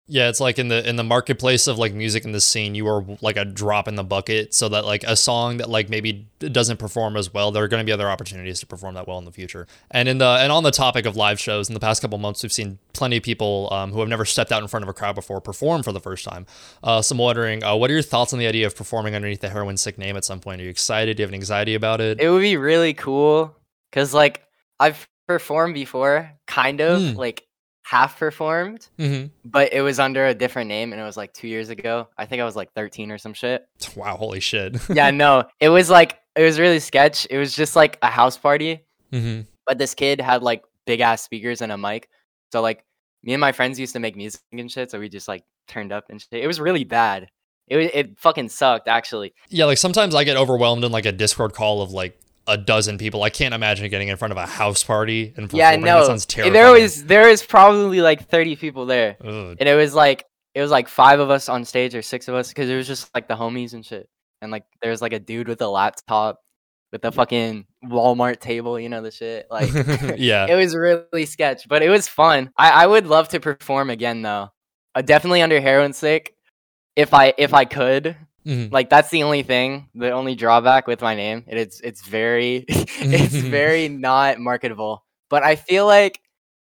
Yeah, 0.06 0.28
it's 0.28 0.40
like 0.40 0.58
in 0.58 0.69
the 0.69 0.86
in 0.86 0.96
the 0.96 1.04
marketplace 1.04 1.66
of 1.66 1.78
like 1.78 1.94
music 1.94 2.26
in 2.26 2.32
the 2.32 2.40
scene, 2.40 2.75
you 2.75 2.86
are 2.86 3.06
like 3.22 3.38
a 3.38 3.44
drop 3.46 3.88
in 3.88 3.94
the 3.94 4.04
bucket. 4.04 4.52
So 4.52 4.69
that 4.69 4.84
like 4.84 5.02
a 5.04 5.16
song 5.16 5.56
that 5.56 5.70
like 5.70 5.88
maybe 5.88 6.28
doesn't 6.40 6.76
perform 6.76 7.16
as 7.16 7.32
well, 7.32 7.50
there 7.50 7.64
are 7.64 7.69
going 7.69 7.81
to 7.81 7.86
be 7.86 7.92
other 7.92 8.10
opportunities 8.10 8.60
to 8.60 8.66
perform 8.66 8.96
that 8.96 9.08
well 9.08 9.16
in 9.16 9.25
the 9.25 9.32
future. 9.32 9.66
And 9.90 10.06
in 10.06 10.19
the 10.19 10.26
and 10.26 10.52
on 10.52 10.62
the 10.62 10.70
topic 10.70 11.06
of 11.06 11.16
live 11.16 11.40
shows, 11.40 11.70
in 11.70 11.75
the 11.75 11.81
past 11.81 12.02
couple 12.02 12.19
months, 12.19 12.42
we've 12.42 12.52
seen 12.52 12.78
plenty 12.92 13.16
of 13.16 13.22
people 13.22 13.70
um, 13.72 13.92
who 13.92 14.00
have 14.00 14.10
never 14.10 14.26
stepped 14.26 14.52
out 14.52 14.60
in 14.60 14.69
front 14.69 14.82
of 14.82 14.90
a 14.90 14.92
crowd 14.92 15.14
before 15.14 15.40
perform 15.40 15.82
for 15.82 15.92
the 15.92 16.00
first 16.00 16.26
time. 16.26 16.44
Uh, 16.82 17.00
so 17.00 17.14
I'm 17.14 17.19
wondering, 17.19 17.64
uh, 17.64 17.75
what 17.75 17.90
are 17.90 17.94
your 17.94 18.02
thoughts 18.02 18.34
on 18.34 18.38
the 18.38 18.46
idea 18.46 18.66
of 18.66 18.76
performing 18.76 19.14
underneath 19.14 19.40
the 19.40 19.48
heroinsick 19.48 19.96
name 19.96 20.19
at 20.19 20.25
some 20.26 20.38
point? 20.38 20.60
Are 20.60 20.64
you 20.64 20.70
excited? 20.70 21.16
Do 21.16 21.22
you 21.22 21.25
have 21.25 21.31
an 21.31 21.36
anxiety 21.36 21.75
about 21.75 22.02
it? 22.02 22.20
It 22.20 22.28
would 22.28 22.42
be 22.42 22.58
really 22.58 22.92
cool 22.92 23.56
because 23.90 24.12
like 24.12 24.46
I've 24.78 25.08
performed 25.26 25.72
before, 25.72 26.31
kind 26.46 26.82
of 26.82 27.00
mm. 27.00 27.16
like 27.16 27.46
half 27.84 28.19
performed, 28.19 28.88
mm-hmm. 28.98 29.26
but 29.44 29.72
it 29.72 29.82
was 29.82 30.00
under 30.00 30.26
a 30.26 30.34
different 30.34 30.69
name, 30.69 30.92
and 30.92 31.00
it 31.00 31.04
was 31.04 31.16
like 31.16 31.32
two 31.32 31.46
years 31.46 31.69
ago. 31.69 32.08
I 32.19 32.26
think 32.26 32.40
I 32.40 32.44
was 32.44 32.56
like 32.56 32.72
13 32.72 33.10
or 33.12 33.19
some 33.19 33.34
shit. 33.34 33.66
Wow, 33.96 34.16
holy 34.16 34.40
shit. 34.40 34.76
yeah, 34.88 35.10
no, 35.10 35.44
it 35.60 35.69
was 35.69 35.88
like 35.88 36.19
it 36.34 36.42
was 36.42 36.58
really 36.58 36.81
sketch. 36.81 37.28
It 37.31 37.38
was 37.38 37.54
just 37.54 37.76
like 37.76 37.98
a 38.02 38.08
house 38.08 38.36
party, 38.36 38.84
mm-hmm. 39.12 39.42
but 39.66 39.78
this 39.78 39.94
kid 39.94 40.20
had 40.20 40.42
like 40.42 40.64
big 40.84 41.00
ass 41.00 41.22
speakers 41.22 41.60
and 41.60 41.70
a 41.70 41.78
mic. 41.78 42.08
So 42.50 42.60
like 42.60 42.84
me 43.22 43.34
and 43.34 43.40
my 43.40 43.52
friends 43.52 43.78
used 43.78 43.92
to 43.92 44.00
make 44.00 44.16
music 44.16 44.40
and 44.50 44.72
shit, 44.72 44.90
so 44.90 44.98
we 44.98 45.08
just 45.08 45.28
like 45.28 45.44
turned 45.69 45.92
up 45.92 46.06
and 46.10 46.20
shit. 46.20 46.42
It 46.42 46.46
was 46.46 46.58
really 46.58 46.84
bad. 46.84 47.28
It 47.69 47.78
it 47.94 48.19
fucking 48.19 48.48
sucked 48.48 48.88
actually. 48.88 49.34
Yeah, 49.48 49.66
like 49.66 49.78
sometimes 49.78 50.14
I 50.14 50.25
get 50.25 50.36
overwhelmed 50.36 50.82
in 50.84 50.90
like 50.90 51.06
a 51.06 51.12
Discord 51.12 51.52
call 51.52 51.82
of 51.82 51.92
like 51.92 52.19
a 52.46 52.56
dozen 52.56 52.99
people. 52.99 53.23
I 53.23 53.31
can't 53.31 53.55
imagine 53.55 53.88
getting 53.91 54.08
in 54.08 54.17
front 54.17 54.32
of 54.32 54.38
a 54.38 54.46
house 54.46 54.85
party 54.85 55.32
and 55.37 55.49
performing. 55.49 55.58
yeah, 55.58 55.76
no, 55.76 56.00
that 56.00 56.06
sounds 56.06 56.26
terrifying. 56.26 56.52
There 56.52 56.73
was 56.73 57.05
there 57.05 57.29
was 57.29 57.43
probably 57.43 58.00
like 58.00 58.29
thirty 58.29 58.56
people 58.56 58.87
there, 58.87 59.17
Ugh. 59.25 59.56
and 59.58 59.69
it 59.69 59.75
was 59.75 59.94
like 59.94 60.25
it 60.55 60.61
was 60.61 60.70
like 60.70 60.88
five 60.88 61.20
of 61.20 61.31
us 61.31 61.49
on 61.49 61.64
stage 61.64 61.94
or 61.94 62.02
six 62.02 62.29
of 62.29 62.35
us 62.35 62.49
because 62.49 62.69
it 62.69 62.76
was 62.76 62.87
just 62.87 63.12
like 63.14 63.29
the 63.29 63.35
homies 63.35 63.73
and 63.73 63.85
shit, 63.85 64.08
and 64.43 64.50
like 64.52 64.64
there's 64.82 65.00
like 65.02 65.12
a 65.12 65.19
dude 65.20 65.49
with 65.49 65.61
a 65.62 65.69
laptop 65.69 66.41
with 66.93 67.05
a 67.05 67.11
fucking 67.11 67.67
Walmart 67.87 68.38
table, 68.38 68.79
you 68.79 68.88
know 68.88 69.02
the 69.02 69.11
shit. 69.11 69.46
Like 69.50 69.70
yeah, 70.17 70.46
it 70.46 70.55
was 70.55 70.76
really 70.76 71.26
sketch, 71.26 71.69
but 71.69 71.82
it 71.82 71.88
was 71.88 72.08
fun. 72.08 72.50
I 72.56 72.85
I 72.85 72.87
would 72.87 73.06
love 73.06 73.29
to 73.29 73.41
perform 73.41 73.91
again 73.91 74.23
though. 74.23 74.50
Uh, 74.94 75.02
definitely 75.02 75.43
under 75.43 75.61
heroinsick, 75.61 76.29
if 76.94 77.12
I 77.14 77.35
if 77.37 77.52
I 77.52 77.64
could 77.64 78.17
Mm-hmm. 78.46 78.73
Like 78.73 78.91
that's 78.91 79.11
the 79.11 79.23
only 79.23 79.43
thing, 79.43 79.88
the 79.94 80.11
only 80.11 80.35
drawback 80.35 80.87
with 80.87 81.00
my 81.00 81.14
name. 81.14 81.44
It, 81.46 81.56
it's 81.56 81.81
it's 81.81 82.02
very 82.02 82.64
it's 82.69 83.35
very 83.35 83.88
not 83.88 84.38
marketable. 84.38 85.05
But 85.31 85.43
I 85.43 85.56
feel 85.56 85.87
like 85.87 86.20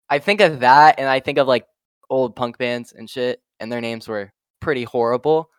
I 0.10 0.20
think 0.20 0.42
of 0.42 0.60
that 0.60 0.96
and 1.00 1.08
I 1.08 1.20
think 1.20 1.38
of 1.38 1.48
like 1.48 1.66
old 2.10 2.36
punk 2.36 2.58
bands 2.58 2.92
and 2.92 3.10
shit 3.10 3.42
and 3.60 3.72
their 3.72 3.82
names 3.82 4.08
were 4.08 4.32
pretty 4.60 4.84
horrible 4.84 5.50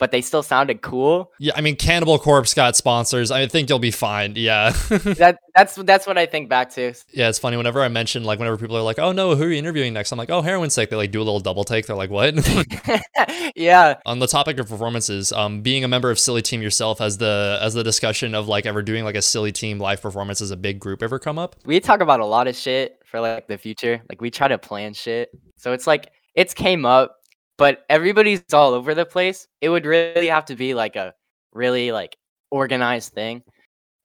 but 0.00 0.10
they 0.10 0.22
still 0.22 0.42
sounded 0.42 0.80
cool. 0.80 1.30
Yeah, 1.38 1.52
I 1.54 1.60
mean, 1.60 1.76
Cannibal 1.76 2.18
Corpse 2.18 2.54
got 2.54 2.74
sponsors. 2.74 3.30
I 3.30 3.46
think 3.46 3.68
you'll 3.68 3.78
be 3.78 3.90
fine. 3.90 4.32
Yeah, 4.34 4.70
that 4.88 5.38
that's 5.54 5.76
that's 5.76 6.06
what 6.06 6.18
I 6.18 6.26
think 6.26 6.48
back 6.48 6.70
to. 6.70 6.94
Yeah, 7.12 7.28
it's 7.28 7.38
funny. 7.38 7.58
Whenever 7.58 7.82
I 7.82 7.88
mention 7.88 8.24
like 8.24 8.38
whenever 8.38 8.56
people 8.56 8.76
are 8.76 8.82
like, 8.82 8.98
"Oh 8.98 9.12
no, 9.12 9.36
who 9.36 9.44
are 9.44 9.50
you 9.50 9.58
interviewing 9.58 9.92
next?" 9.92 10.10
I'm 10.10 10.18
like, 10.18 10.30
"Oh, 10.30 10.42
Heroinsick." 10.42 10.88
They 10.88 10.96
like 10.96 11.12
do 11.12 11.20
a 11.20 11.22
little 11.22 11.38
double 11.38 11.64
take. 11.64 11.86
They're 11.86 11.94
like, 11.94 12.10
"What?" 12.10 12.34
yeah. 13.54 13.94
On 14.06 14.18
the 14.18 14.26
topic 14.26 14.58
of 14.58 14.68
performances, 14.68 15.32
um, 15.32 15.60
being 15.60 15.84
a 15.84 15.88
member 15.88 16.10
of 16.10 16.18
Silly 16.18 16.42
Team 16.42 16.62
yourself, 16.62 17.00
as 17.00 17.18
the 17.18 17.58
as 17.60 17.74
the 17.74 17.84
discussion 17.84 18.34
of 18.34 18.48
like 18.48 18.64
ever 18.64 18.82
doing 18.82 19.04
like 19.04 19.16
a 19.16 19.22
Silly 19.22 19.52
Team 19.52 19.78
live 19.78 20.00
performance 20.00 20.40
as 20.40 20.50
a 20.50 20.56
big 20.56 20.80
group 20.80 21.02
ever 21.02 21.18
come 21.18 21.38
up? 21.38 21.56
We 21.66 21.78
talk 21.78 22.00
about 22.00 22.20
a 22.20 22.26
lot 22.26 22.48
of 22.48 22.56
shit 22.56 22.98
for 23.04 23.20
like 23.20 23.48
the 23.48 23.58
future. 23.58 24.00
Like 24.08 24.22
we 24.22 24.30
try 24.30 24.48
to 24.48 24.56
plan 24.56 24.94
shit. 24.94 25.30
So 25.56 25.72
it's 25.72 25.86
like 25.86 26.10
it's 26.34 26.54
came 26.54 26.86
up 26.86 27.19
but 27.60 27.84
everybody's 27.90 28.42
all 28.54 28.72
over 28.72 28.94
the 28.94 29.04
place. 29.04 29.46
It 29.60 29.68
would 29.68 29.84
really 29.84 30.28
have 30.28 30.46
to 30.46 30.56
be 30.56 30.72
like 30.72 30.96
a 30.96 31.12
really 31.52 31.92
like 31.92 32.16
organized 32.50 33.12
thing. 33.12 33.42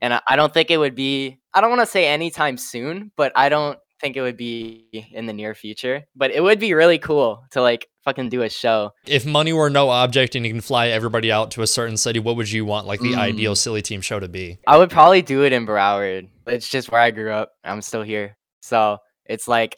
And 0.02 0.14
I, 0.14 0.22
I 0.28 0.36
don't 0.36 0.54
think 0.54 0.72
it 0.72 0.78
would 0.78 0.94
be 0.94 1.40
I 1.54 1.62
don't 1.62 1.70
want 1.70 1.82
to 1.82 1.86
say 1.86 2.06
anytime 2.06 2.58
soon, 2.58 3.14
but 3.16 3.32
I 3.34 3.48
don't 3.48 3.80
think 4.02 4.18
it 4.18 4.22
would 4.22 4.36
be 4.36 4.90
in 5.14 5.26
the 5.26 5.32
near 5.32 5.56
future. 5.56 6.04
But 6.18 6.32
it 6.32 6.44
would 6.44 6.60
be 6.60 6.74
really 6.74 7.00
cool 7.00 7.46
to 7.52 7.62
like 7.62 7.88
fucking 8.04 8.28
do 8.28 8.42
a 8.42 8.50
show. 8.50 8.92
If 9.08 9.26
money 9.26 9.54
were 9.54 9.70
no 9.70 9.88
object 9.90 10.36
and 10.36 10.46
you 10.46 10.52
can 10.52 10.60
fly 10.60 10.90
everybody 10.90 11.32
out 11.32 11.52
to 11.52 11.62
a 11.62 11.68
certain 11.68 11.96
city, 11.96 12.20
what 12.20 12.36
would 12.36 12.52
you 12.52 12.66
want 12.66 12.88
like 12.88 13.00
the 13.00 13.14
mm. 13.14 13.18
ideal 13.18 13.56
silly 13.56 13.82
team 13.82 14.02
show 14.02 14.20
to 14.20 14.28
be? 14.28 14.60
I 14.68 14.76
would 14.76 14.90
probably 14.90 15.22
do 15.22 15.46
it 15.46 15.54
in 15.54 15.66
Broward. 15.66 16.28
It's 16.46 16.68
just 16.68 16.92
where 16.92 17.00
I 17.00 17.12
grew 17.12 17.32
up. 17.32 17.54
I'm 17.64 17.82
still 17.82 18.04
here. 18.04 18.36
So 18.62 18.98
it's 19.26 19.48
like 19.48 19.78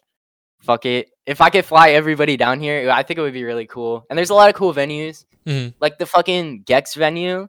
fuck 0.59 0.85
it. 0.85 1.09
If 1.25 1.41
I 1.41 1.49
could 1.49 1.65
fly 1.65 1.91
everybody 1.91 2.37
down 2.37 2.59
here, 2.59 2.89
I 2.89 3.03
think 3.03 3.17
it 3.17 3.21
would 3.21 3.33
be 3.33 3.43
really 3.43 3.65
cool. 3.65 4.05
And 4.09 4.17
there's 4.17 4.29
a 4.29 4.35
lot 4.35 4.49
of 4.49 4.55
cool 4.55 4.73
venues. 4.73 5.25
Mm-hmm. 5.45 5.75
Like 5.79 5.97
the 5.97 6.05
fucking 6.05 6.63
Gex 6.63 6.93
venue 6.95 7.47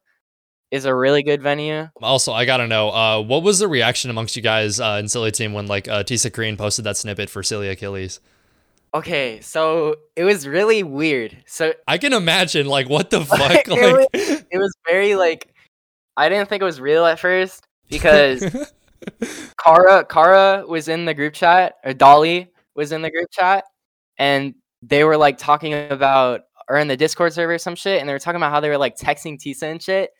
is 0.71 0.85
a 0.85 0.95
really 0.95 1.23
good 1.23 1.43
venue. 1.43 1.89
Also, 2.03 2.33
I 2.33 2.45
gotta 2.45 2.67
know, 2.67 2.91
uh, 2.91 3.23
what 3.23 3.43
was 3.43 3.59
the 3.59 3.69
reaction 3.69 4.11
amongst 4.11 4.37
you 4.37 4.43
guys 4.43 4.81
uh, 4.81 4.99
in 5.01 5.09
Silly 5.09 5.31
Team 5.31 5.53
when 5.53 5.67
like 5.67 5.89
uh, 5.89 6.03
Tisa 6.03 6.33
Korean 6.33 6.57
posted 6.57 6.85
that 6.85 6.97
snippet 6.97 7.31
for 7.31 7.43
Silly 7.43 7.69
Achilles? 7.69 8.21
Okay, 8.95 9.41
so 9.41 9.97
it 10.17 10.25
was 10.25 10.47
really 10.49 10.83
weird. 10.83 11.37
So 11.47 11.75
I 11.87 11.99
can 11.99 12.15
imagine, 12.15 12.67
like, 12.67 12.89
what 12.89 13.11
the 13.11 13.21
fuck? 13.25 13.39
like, 13.39 13.69
it, 13.69 13.71
was, 13.71 14.07
it 14.51 14.59
was 14.59 14.75
very 14.87 15.15
like, 15.15 15.53
I 16.17 16.29
didn't 16.29 16.49
think 16.49 16.63
it 16.63 16.65
was 16.65 16.81
real 16.81 17.05
at 17.05 17.19
first 17.19 17.67
because 17.91 18.45
Kara 19.65 20.05
Kara 20.05 20.65
was 20.67 20.89
in 20.89 21.05
the 21.05 21.15
group 21.15 21.35
chat 21.35 21.77
or 21.85 21.93
Dolly 21.93 22.49
was 22.79 22.93
in 22.93 23.03
the 23.03 23.11
group 23.11 23.29
chat 23.31 23.65
and 24.17 24.55
they 24.81 25.05
were 25.05 25.19
like 25.19 25.37
talking 25.37 25.75
about 25.75 26.43
or 26.69 26.77
in 26.77 26.89
the 26.89 26.97
Discord 26.97 27.33
server 27.33 27.55
or 27.55 27.59
some 27.59 27.75
shit, 27.75 28.01
and 28.01 28.09
they 28.09 28.13
were 28.13 28.19
talking 28.19 28.37
about 28.37 28.51
how 28.51 28.61
they 28.61 28.69
were 28.69 28.79
like 28.79 28.97
texting 28.97 29.39
Tisa 29.39 29.65
and 29.65 29.83
shit. 29.83 30.11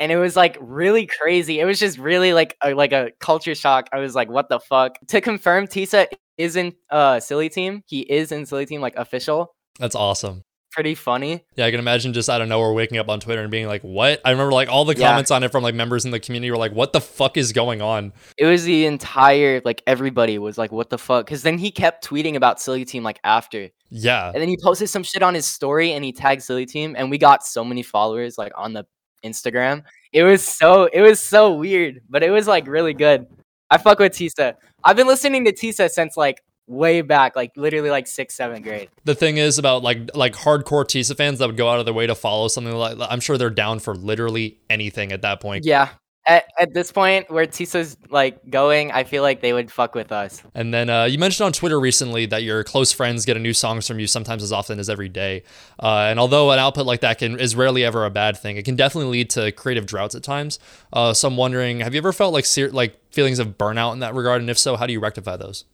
And 0.00 0.10
it 0.10 0.16
was 0.16 0.34
like 0.34 0.58
really 0.60 1.06
crazy. 1.06 1.60
It 1.60 1.64
was 1.64 1.78
just 1.78 1.98
really 1.98 2.32
like 2.32 2.56
a, 2.64 2.74
like 2.74 2.92
a 2.92 3.12
culture 3.20 3.54
shock. 3.54 3.88
I 3.92 4.00
was 4.00 4.14
like, 4.16 4.28
what 4.28 4.48
the 4.48 4.58
fuck? 4.58 4.98
To 5.08 5.20
confirm, 5.20 5.66
Tisa 5.66 6.06
is 6.36 6.56
in 6.56 6.74
uh 6.90 7.20
Silly 7.20 7.48
Team. 7.48 7.82
He 7.86 8.00
is 8.00 8.32
in 8.32 8.44
Silly 8.44 8.66
Team, 8.66 8.80
like 8.80 8.96
official. 8.96 9.54
That's 9.78 9.94
awesome. 9.94 10.42
Pretty 10.74 10.94
funny. 10.94 11.44
Yeah, 11.56 11.66
I 11.66 11.70
can 11.70 11.78
imagine 11.80 12.12
just 12.12 12.28
out 12.28 12.40
of 12.42 12.48
nowhere 12.48 12.72
waking 12.72 12.98
up 12.98 13.08
on 13.08 13.20
Twitter 13.20 13.40
and 13.42 13.50
being 13.50 13.66
like, 13.66 13.82
"What?" 13.82 14.20
I 14.24 14.30
remember 14.32 14.52
like 14.52 14.68
all 14.68 14.84
the 14.84 14.96
Yeah. 14.96 15.08
comments 15.10 15.30
on 15.30 15.42
it 15.44 15.52
from 15.52 15.62
like 15.62 15.74
members 15.74 16.04
in 16.04 16.10
the 16.10 16.20
community 16.20 16.50
were 16.50 16.56
like, 16.56 16.72
"What 16.72 16.92
the 16.92 17.00
fuck 17.00 17.36
is 17.36 17.52
going 17.52 17.80
on?" 17.80 18.12
It 18.36 18.46
was 18.46 18.64
the 18.64 18.86
entire 18.86 19.62
like 19.64 19.82
everybody 19.86 20.38
was 20.38 20.58
like, 20.58 20.72
"What 20.72 20.90
the 20.90 20.98
fuck?" 20.98 21.24
Because 21.26 21.42
then 21.42 21.58
he 21.58 21.70
kept 21.70 22.04
tweeting 22.06 22.34
about 22.34 22.60
Silly 22.60 22.84
Team 22.84 23.02
like 23.04 23.20
after, 23.24 23.70
Yeah, 23.90 24.26
and 24.32 24.40
then 24.42 24.48
he 24.48 24.56
posted 24.62 24.88
some 24.90 25.02
shit 25.04 25.22
on 25.22 25.34
his 25.34 25.46
story 25.46 25.92
and 25.92 26.04
he 26.04 26.12
tagged 26.12 26.42
Silly 26.42 26.66
Team, 26.66 26.94
and 26.98 27.10
we 27.10 27.18
got 27.18 27.46
so 27.46 27.64
many 27.64 27.82
followers 27.82 28.36
like 28.36 28.52
on 28.56 28.72
the 28.72 28.84
Instagram. 29.24 29.82
It 30.12 30.22
was 30.24 30.44
so 30.44 30.84
it 30.92 31.00
was 31.00 31.20
so 31.20 31.54
weird, 31.54 32.00
but 32.10 32.22
it 32.22 32.30
was 32.30 32.46
like 32.48 32.66
really 32.66 32.94
good. 32.94 33.26
I 33.70 33.78
fuck 33.78 33.98
with 33.98 34.12
Tisa. 34.12 34.54
I've 34.84 34.96
been 34.96 35.06
listening 35.06 35.44
to 35.46 35.52
Tisa 35.52 35.88
since 35.90 36.16
like 36.16 36.42
way 36.66 37.02
back, 37.02 37.36
like 37.36 37.52
literally 37.56 37.90
like 37.90 38.06
sixth, 38.06 38.36
seventh 38.36 38.62
grade. 38.64 38.88
the 39.04 39.14
thing 39.14 39.36
is 39.36 39.58
about 39.58 39.82
like 39.82 40.14
like 40.14 40.34
hardcore 40.34 40.84
Tisa 40.84 41.16
fans 41.16 41.38
that 41.38 41.46
would 41.46 41.56
go 41.56 41.68
out 41.68 41.78
of 41.78 41.84
their 41.84 41.94
way 41.94 42.06
to 42.06 42.14
follow 42.14 42.48
something 42.48 42.74
like 42.74 42.96
I'm 43.00 43.20
sure 43.20 43.36
they're 43.38 43.50
down 43.50 43.78
for 43.80 43.94
literally 43.94 44.58
anything 44.70 45.12
at 45.12 45.22
that 45.22 45.40
point. 45.40 45.64
Yeah. 45.64 45.90
At, 46.26 46.46
at 46.58 46.72
this 46.72 46.90
point 46.90 47.30
where 47.30 47.46
Tisa's 47.46 47.98
like 48.08 48.48
going, 48.48 48.90
I 48.92 49.04
feel 49.04 49.22
like 49.22 49.42
they 49.42 49.52
would 49.52 49.70
fuck 49.70 49.94
with 49.94 50.10
us. 50.10 50.42
And 50.54 50.72
then 50.72 50.88
uh, 50.88 51.04
you 51.04 51.18
mentioned 51.18 51.44
on 51.44 51.52
Twitter 51.52 51.78
recently 51.78 52.24
that 52.24 52.42
your 52.42 52.64
close 52.64 52.92
friends 52.92 53.26
get 53.26 53.36
a 53.36 53.40
new 53.40 53.52
songs 53.52 53.86
from 53.86 53.98
you 53.98 54.06
sometimes 54.06 54.42
as 54.42 54.50
often 54.50 54.78
as 54.78 54.88
every 54.88 55.10
day. 55.10 55.42
Uh, 55.78 56.06
and 56.08 56.18
although 56.18 56.50
an 56.50 56.58
output 56.58 56.86
like 56.86 57.00
that 57.00 57.18
can 57.18 57.38
is 57.38 57.54
rarely 57.54 57.84
ever 57.84 58.06
a 58.06 58.10
bad 58.10 58.38
thing, 58.38 58.56
it 58.56 58.64
can 58.64 58.74
definitely 58.74 59.10
lead 59.12 59.28
to 59.30 59.52
creative 59.52 59.84
droughts 59.84 60.14
at 60.14 60.22
times. 60.22 60.58
Uh, 60.94 61.12
so 61.12 61.28
I'm 61.28 61.36
wondering, 61.36 61.80
have 61.80 61.92
you 61.92 61.98
ever 61.98 62.10
felt 62.10 62.32
like 62.32 62.46
ser- 62.46 62.70
like 62.70 62.98
feelings 63.12 63.38
of 63.38 63.58
burnout 63.58 63.92
in 63.92 63.98
that 63.98 64.14
regard? 64.14 64.40
And 64.40 64.48
if 64.48 64.58
so, 64.58 64.76
how 64.76 64.86
do 64.86 64.94
you 64.94 65.00
rectify 65.00 65.36
those? 65.36 65.66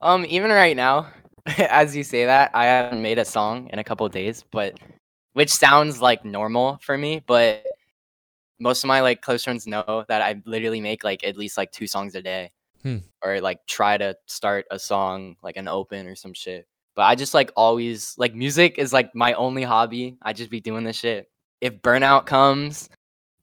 Um, 0.00 0.26
even 0.28 0.50
right 0.50 0.76
now, 0.76 1.08
as 1.58 1.96
you 1.96 2.04
say 2.04 2.26
that, 2.26 2.50
I 2.54 2.66
haven't 2.66 3.02
made 3.02 3.18
a 3.18 3.24
song 3.24 3.68
in 3.72 3.78
a 3.78 3.84
couple 3.84 4.08
days, 4.08 4.44
but 4.50 4.78
which 5.32 5.50
sounds 5.50 6.00
like 6.00 6.24
normal 6.24 6.78
for 6.82 6.96
me, 6.96 7.22
but 7.26 7.64
most 8.58 8.82
of 8.82 8.88
my 8.88 9.00
like 9.00 9.20
close 9.20 9.44
friends 9.44 9.66
know 9.66 10.04
that 10.08 10.22
I 10.22 10.40
literally 10.46 10.80
make 10.80 11.04
like 11.04 11.24
at 11.24 11.36
least 11.36 11.56
like 11.56 11.72
two 11.72 11.86
songs 11.86 12.14
a 12.14 12.22
day. 12.22 12.52
Hmm. 12.82 12.98
Or 13.22 13.40
like 13.40 13.66
try 13.66 13.98
to 13.98 14.16
start 14.26 14.66
a 14.70 14.78
song 14.78 15.36
like 15.42 15.56
an 15.56 15.68
open 15.68 16.06
or 16.06 16.14
some 16.14 16.32
shit. 16.32 16.66
But 16.94 17.02
I 17.02 17.14
just 17.14 17.34
like 17.34 17.50
always 17.56 18.14
like 18.16 18.34
music 18.34 18.78
is 18.78 18.92
like 18.92 19.14
my 19.14 19.34
only 19.34 19.62
hobby. 19.62 20.16
I 20.22 20.32
just 20.32 20.50
be 20.50 20.60
doing 20.60 20.84
this 20.84 20.96
shit. 20.96 21.28
If 21.60 21.82
burnout 21.82 22.26
comes, 22.26 22.88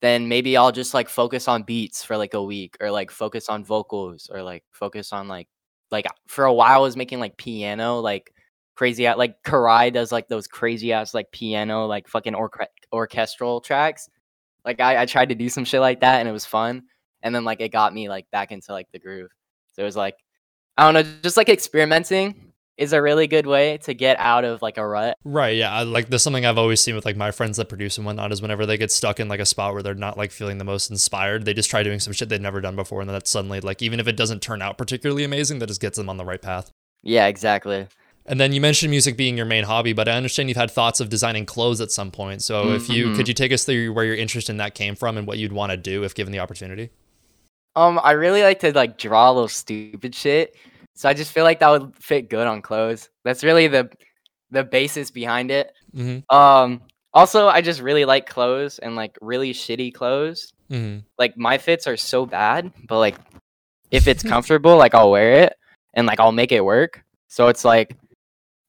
then 0.01 0.27
maybe 0.27 0.57
I'll 0.57 0.72
just 0.72 0.93
like 0.93 1.10
focus 1.10 1.48
on 1.48 1.63
beats 1.63 2.03
for 2.03 2.17
like 2.17 2.33
a 2.33 2.43
week 2.43 2.77
or 2.81 2.89
like 2.89 3.12
focus 3.12 3.50
on 3.50 3.63
vocals 3.63 4.29
or 4.33 4.41
like 4.43 4.63
focus 4.72 5.13
on 5.13 5.27
like 5.27 5.48
like 5.93 6.07
for 6.27 6.43
a 6.43 6.53
while 6.53 6.79
I 6.79 6.81
was 6.81 6.97
making 6.97 7.21
like 7.21 7.38
piano 7.38 8.00
like 8.00 8.33
crazy 8.75 9.07
like 9.07 9.41
Karai 9.43 9.93
does 9.93 10.12
like 10.12 10.27
those 10.27 10.47
crazy 10.47 10.91
ass 10.91 11.13
like 11.13 11.31
piano 11.31 11.85
like 11.85 12.09
fucking 12.09 12.33
orche- 12.33 12.65
orchestral 12.91 13.62
tracks. 13.62 14.09
Like 14.65 14.81
I, 14.81 15.03
I 15.03 15.05
tried 15.05 15.29
to 15.29 15.35
do 15.35 15.47
some 15.47 15.63
shit 15.63 15.79
like 15.79 16.01
that 16.01 16.19
and 16.19 16.27
it 16.27 16.33
was 16.33 16.45
fun. 16.45 16.83
And 17.21 17.33
then 17.33 17.45
like 17.45 17.62
it 17.62 17.69
got 17.69 17.93
me 17.93 18.09
like 18.09 18.29
back 18.31 18.51
into 18.51 18.73
like 18.73 18.88
the 18.91 19.00
groove. 19.00 19.29
So 19.73 19.83
it 19.83 19.85
was 19.85 19.95
like 19.95 20.17
I 20.75 20.83
don't 20.83 20.95
know, 20.95 21.09
just 21.21 21.38
like 21.38 21.50
experimenting 21.50 22.42
is 22.77 22.91
a 22.93 23.01
really 23.01 23.27
good 23.27 23.45
way 23.45 23.77
to 23.77 23.93
get 23.93 24.17
out 24.19 24.43
of 24.43 24.61
like 24.61 24.77
a 24.77 24.87
rut. 24.87 25.17
Right. 25.23 25.55
Yeah. 25.57 25.71
I, 25.71 25.83
like 25.83 26.09
there's 26.09 26.23
something 26.23 26.45
I've 26.45 26.57
always 26.57 26.81
seen 26.81 26.95
with 26.95 27.05
like 27.05 27.15
my 27.15 27.31
friends 27.31 27.57
that 27.57 27.69
produce 27.69 27.97
and 27.97 28.05
whatnot 28.05 28.31
is 28.31 28.41
whenever 28.41 28.65
they 28.65 28.77
get 28.77 28.91
stuck 28.91 29.19
in 29.19 29.27
like 29.27 29.39
a 29.39 29.45
spot 29.45 29.73
where 29.73 29.83
they're 29.83 29.93
not 29.93 30.17
like 30.17 30.31
feeling 30.31 30.57
the 30.57 30.63
most 30.63 30.89
inspired, 30.89 31.45
they 31.45 31.53
just 31.53 31.69
try 31.69 31.83
doing 31.83 31.99
some 31.99 32.13
shit 32.13 32.29
they've 32.29 32.41
never 32.41 32.61
done 32.61 32.75
before, 32.75 33.01
and 33.01 33.09
then 33.09 33.13
that's 33.13 33.29
suddenly 33.29 33.59
like 33.59 33.81
even 33.81 33.99
if 33.99 34.07
it 34.07 34.17
doesn't 34.17 34.41
turn 34.41 34.61
out 34.61 34.77
particularly 34.77 35.23
amazing, 35.23 35.59
that 35.59 35.67
just 35.67 35.81
gets 35.81 35.97
them 35.97 36.09
on 36.09 36.17
the 36.17 36.25
right 36.25 36.41
path. 36.41 36.71
Yeah, 37.03 37.27
exactly. 37.27 37.87
And 38.25 38.39
then 38.39 38.53
you 38.53 38.61
mentioned 38.61 38.89
music 38.89 39.17
being 39.17 39.35
your 39.35 39.45
main 39.45 39.65
hobby, 39.65 39.91
but 39.91 40.07
I 40.07 40.13
understand 40.13 40.47
you've 40.49 40.57
had 40.57 40.71
thoughts 40.71 40.99
of 41.01 41.09
designing 41.09 41.45
clothes 41.45 41.81
at 41.81 41.91
some 41.91 42.09
point. 42.09 42.41
So 42.41 42.71
if 42.71 42.89
you 42.89 43.07
Mhm. 43.07 43.15
could 43.17 43.27
you 43.27 43.33
take 43.33 43.51
us 43.51 43.65
through 43.65 43.91
where 43.91 44.05
your 44.05 44.15
interest 44.15 44.49
in 44.49 44.57
that 44.57 44.75
came 44.75 44.95
from 44.95 45.17
and 45.17 45.27
what 45.27 45.37
you'd 45.37 45.51
want 45.51 45.71
to 45.71 45.77
do 45.77 46.03
if 46.05 46.15
given 46.15 46.31
the 46.31 46.39
opportunity? 46.39 46.89
Um, 47.75 47.99
I 48.01 48.11
really 48.11 48.41
like 48.41 48.59
to 48.59 48.71
like 48.71 48.97
draw 48.97 49.29
a 49.29 49.33
little 49.33 49.47
stupid 49.47 50.15
shit. 50.15 50.55
So 50.95 51.09
I 51.09 51.13
just 51.13 51.31
feel 51.31 51.43
like 51.43 51.59
that 51.59 51.69
would 51.69 51.93
fit 52.00 52.29
good 52.29 52.47
on 52.47 52.62
clothes. 52.62 53.09
That's 53.23 53.43
really 53.43 53.67
the 53.67 53.89
the 54.51 54.63
basis 54.63 55.12
behind 55.12 55.51
it. 55.51 55.71
Mm-hmm. 55.95 56.35
Um 56.35 56.81
also 57.13 57.47
I 57.47 57.62
just 57.62 57.81
really 57.81 58.05
like 58.05 58.27
clothes 58.27 58.79
and 58.79 58.95
like 58.95 59.17
really 59.21 59.53
shitty 59.53 59.93
clothes. 59.93 60.53
Mm-hmm. 60.69 61.00
Like 61.17 61.38
my 61.38 61.57
fits 61.57 61.88
are 61.88 61.97
so 61.97 62.25
bad, 62.25 62.71
but 62.88 63.00
like 63.00 63.15
if 63.91 64.07
it's 64.07 64.23
comfortable, 64.33 64.77
like 64.77 64.93
I'll 64.93 65.12
wear 65.12 65.33
it 65.43 65.53
and 65.93 66.07
like 66.07 66.19
I'll 66.19 66.31
make 66.31 66.51
it 66.51 66.63
work. 66.63 67.03
So 67.27 67.47
it's 67.47 67.65
like 67.65 67.95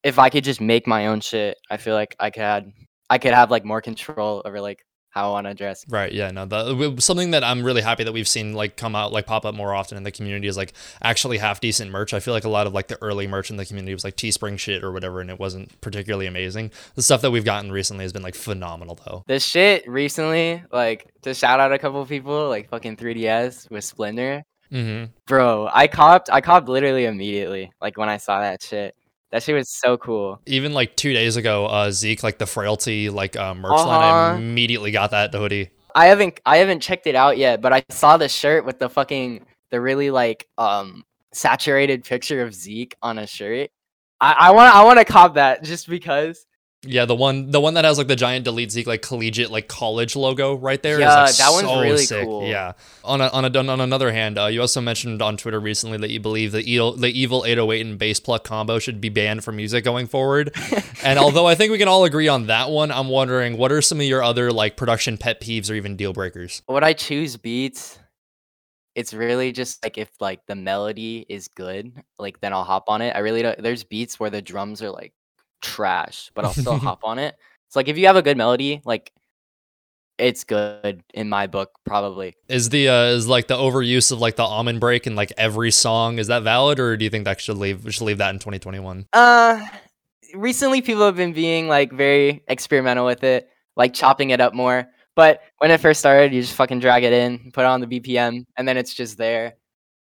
if 0.03 0.19
I 0.19 0.29
could 0.29 0.43
just 0.43 0.61
make 0.61 0.87
my 0.87 1.07
own 1.07 1.19
shit, 1.19 1.57
I 1.69 1.77
feel 1.77 1.95
like 1.95 2.15
I 2.19 2.29
could 2.29 2.71
I 3.09 3.17
could 3.17 3.33
have 3.33 3.51
like 3.51 3.65
more 3.65 3.81
control 3.81 4.41
over 4.45 4.61
like 4.61 4.85
how 5.15 5.29
I 5.29 5.31
want 5.31 5.47
to 5.47 5.53
dress. 5.53 5.85
Right. 5.87 6.11
Yeah. 6.11 6.29
No. 6.31 6.45
The, 6.45 6.97
something 6.99 7.31
that 7.31 7.43
I'm 7.43 7.63
really 7.63 7.81
happy 7.81 8.03
that 8.03 8.11
we've 8.11 8.27
seen 8.27 8.53
like 8.53 8.75
come 8.75 8.95
out 8.95 9.13
like 9.13 9.25
pop 9.25 9.45
up 9.45 9.55
more 9.55 9.73
often 9.73 9.97
in 9.97 10.03
the 10.03 10.11
community 10.11 10.47
is 10.47 10.57
like 10.57 10.73
actually 11.01 11.37
half 11.37 11.61
decent 11.61 11.89
merch. 11.89 12.13
I 12.13 12.19
feel 12.19 12.33
like 12.33 12.43
a 12.43 12.49
lot 12.49 12.67
of 12.67 12.73
like 12.73 12.89
the 12.89 13.01
early 13.01 13.25
merch 13.25 13.49
in 13.49 13.55
the 13.55 13.65
community 13.65 13.93
was 13.93 14.03
like 14.03 14.17
Teespring 14.17 14.59
shit 14.59 14.83
or 14.83 14.91
whatever, 14.91 15.21
and 15.21 15.29
it 15.29 15.39
wasn't 15.39 15.79
particularly 15.79 16.27
amazing. 16.27 16.71
The 16.95 17.01
stuff 17.01 17.21
that 17.21 17.31
we've 17.31 17.45
gotten 17.45 17.71
recently 17.71 18.03
has 18.03 18.11
been 18.11 18.23
like 18.23 18.35
phenomenal 18.35 18.99
though. 19.05 19.23
The 19.27 19.39
shit 19.39 19.87
recently, 19.87 20.61
like 20.71 21.09
to 21.21 21.33
shout 21.33 21.61
out 21.61 21.71
a 21.71 21.79
couple 21.79 22.01
of 22.01 22.09
people, 22.09 22.49
like 22.49 22.69
fucking 22.69 22.97
3DS 22.97 23.71
with 23.71 23.85
Splendor. 23.85 24.43
Mm-hmm. 24.69 25.11
Bro, 25.27 25.69
I 25.73 25.87
copped 25.87 26.29
I 26.29 26.41
copped 26.41 26.67
literally 26.67 27.05
immediately. 27.05 27.71
Like 27.81 27.97
when 27.97 28.09
I 28.09 28.17
saw 28.17 28.41
that 28.41 28.61
shit. 28.61 28.95
That 29.31 29.43
shit 29.43 29.55
was 29.55 29.69
so 29.69 29.97
cool. 29.97 30.39
Even 30.45 30.73
like 30.73 30.95
two 30.95 31.13
days 31.13 31.35
ago, 31.35 31.65
uh, 31.65 31.91
Zeke 31.91 32.23
like 32.23 32.37
the 32.37 32.45
frailty 32.45 33.09
like 33.09 33.35
uh, 33.35 33.53
merch 33.53 33.71
line, 33.85 34.01
I 34.01 34.09
Uh-huh. 34.09 34.37
immediately 34.37 34.91
got 34.91 35.11
that 35.11 35.33
hoodie. 35.33 35.69
I 35.93 36.07
haven't 36.07 36.39
I 36.45 36.57
haven't 36.57 36.81
checked 36.81 37.07
it 37.07 37.15
out 37.15 37.37
yet, 37.37 37.61
but 37.61 37.73
I 37.73 37.83
saw 37.89 38.17
the 38.17 38.29
shirt 38.29 38.65
with 38.65 38.79
the 38.79 38.89
fucking 38.89 39.45
the 39.71 39.81
really 39.81 40.11
like 40.11 40.47
um 40.57 41.03
saturated 41.33 42.03
picture 42.03 42.41
of 42.41 42.53
Zeke 42.53 42.95
on 43.01 43.17
a 43.17 43.27
shirt. 43.27 43.69
I, 44.21 44.35
I 44.39 44.51
want 44.51 44.75
I 44.75 44.83
want 44.83 44.99
to 44.99 45.05
cop 45.05 45.35
that 45.35 45.63
just 45.63 45.87
because. 45.89 46.45
Yeah, 46.87 47.05
the 47.05 47.15
one 47.15 47.51
the 47.51 47.59
one 47.59 47.73
that 47.75 47.85
has 47.85 47.97
like 47.97 48.07
the 48.07 48.15
giant 48.15 48.45
delete 48.45 48.71
Zeke 48.71 48.87
like 48.87 49.01
collegiate 49.01 49.51
like 49.51 49.67
college 49.67 50.15
logo 50.15 50.55
right 50.55 50.81
there. 50.81 50.99
Yeah, 50.99 51.23
like, 51.23 51.35
that 51.35 51.49
one's 51.51 51.67
really 51.67 52.05
sick. 52.05 52.23
cool. 52.23 52.47
Yeah. 52.47 52.73
On 53.03 53.21
a, 53.21 53.27
on 53.27 53.45
a, 53.45 53.59
on 53.59 53.81
another 53.81 54.11
hand, 54.11 54.37
uh, 54.37 54.47
you 54.47 54.61
also 54.61 54.81
mentioned 54.81 55.21
on 55.21 55.37
Twitter 55.37 55.59
recently 55.59 55.97
that 55.97 56.09
you 56.09 56.19
believe 56.19 56.51
the 56.51 56.61
evil 56.61 56.93
the 56.93 57.07
evil 57.07 57.45
808 57.45 57.85
and 57.85 57.99
bass 57.99 58.19
pluck 58.19 58.43
combo 58.43 58.79
should 58.79 59.01
be 59.01 59.09
banned 59.09 59.43
from 59.43 59.57
music 59.57 59.83
going 59.83 60.07
forward. 60.07 60.55
and 61.03 61.19
although 61.19 61.47
I 61.47 61.55
think 61.55 61.71
we 61.71 61.77
can 61.77 61.87
all 61.87 62.05
agree 62.05 62.27
on 62.27 62.47
that 62.47 62.69
one, 62.69 62.91
I'm 62.91 63.09
wondering 63.09 63.57
what 63.57 63.71
are 63.71 63.81
some 63.81 63.99
of 63.99 64.05
your 64.05 64.23
other 64.23 64.51
like 64.51 64.77
production 64.77 65.17
pet 65.17 65.41
peeves 65.41 65.69
or 65.69 65.75
even 65.75 65.95
deal 65.95 66.13
breakers? 66.13 66.61
Would 66.67 66.83
I 66.83 66.93
choose 66.93 67.37
beats? 67.37 67.99
It's 68.95 69.13
really 69.13 69.51
just 69.51 69.83
like 69.83 69.97
if 69.97 70.09
like 70.21 70.45
the 70.47 70.55
melody 70.55 71.25
is 71.27 71.49
good, 71.49 71.91
like 72.17 72.39
then 72.39 72.53
I'll 72.53 72.63
hop 72.63 72.85
on 72.87 73.01
it. 73.01 73.13
I 73.15 73.19
really 73.19 73.41
don't. 73.41 73.61
There's 73.61 73.83
beats 73.83 74.19
where 74.19 74.29
the 74.29 74.41
drums 74.41 74.81
are 74.81 74.89
like 74.89 75.13
trash, 75.61 76.31
but 76.33 76.45
I'll 76.45 76.53
still 76.53 76.77
hop 76.77 77.01
on 77.03 77.19
it. 77.19 77.35
It's 77.67 77.75
like 77.75 77.87
if 77.87 77.97
you 77.97 78.07
have 78.07 78.15
a 78.15 78.21
good 78.21 78.37
melody, 78.37 78.81
like 78.85 79.11
it's 80.17 80.43
good 80.43 81.03
in 81.13 81.29
my 81.29 81.47
book, 81.47 81.71
probably. 81.85 82.35
Is 82.47 82.69
the 82.69 82.89
uh, 82.89 83.03
is 83.05 83.27
like 83.27 83.47
the 83.47 83.57
overuse 83.57 84.11
of 84.11 84.19
like 84.19 84.35
the 84.35 84.45
amen 84.45 84.79
break 84.79 85.07
in 85.07 85.15
like 85.15 85.33
every 85.37 85.71
song 85.71 86.19
is 86.19 86.27
that 86.27 86.43
valid 86.43 86.79
or 86.79 86.95
do 86.97 87.03
you 87.03 87.09
think 87.09 87.25
that 87.25 87.41
should 87.41 87.57
leave 87.57 87.83
we 87.83 87.91
should 87.91 88.05
leave 88.05 88.19
that 88.19 88.29
in 88.33 88.39
2021? 88.39 89.07
Uh, 89.13 89.65
recently 90.33 90.81
people 90.81 91.05
have 91.05 91.15
been 91.15 91.33
being 91.33 91.67
like 91.67 91.91
very 91.91 92.43
experimental 92.47 93.05
with 93.05 93.23
it, 93.23 93.49
like 93.75 93.93
chopping 93.93 94.29
it 94.29 94.41
up 94.41 94.53
more. 94.53 94.87
But 95.15 95.41
when 95.59 95.71
it 95.71 95.79
first 95.79 96.01
started, 96.01 96.33
you 96.33 96.41
just 96.41 96.55
fucking 96.55 96.79
drag 96.79 97.03
it 97.03 97.13
in, 97.13 97.51
put 97.53 97.61
it 97.61 97.67
on 97.67 97.79
the 97.79 97.87
BPM, 97.87 98.45
and 98.57 98.67
then 98.67 98.75
it's 98.75 98.93
just 98.93 99.17
there. 99.17 99.55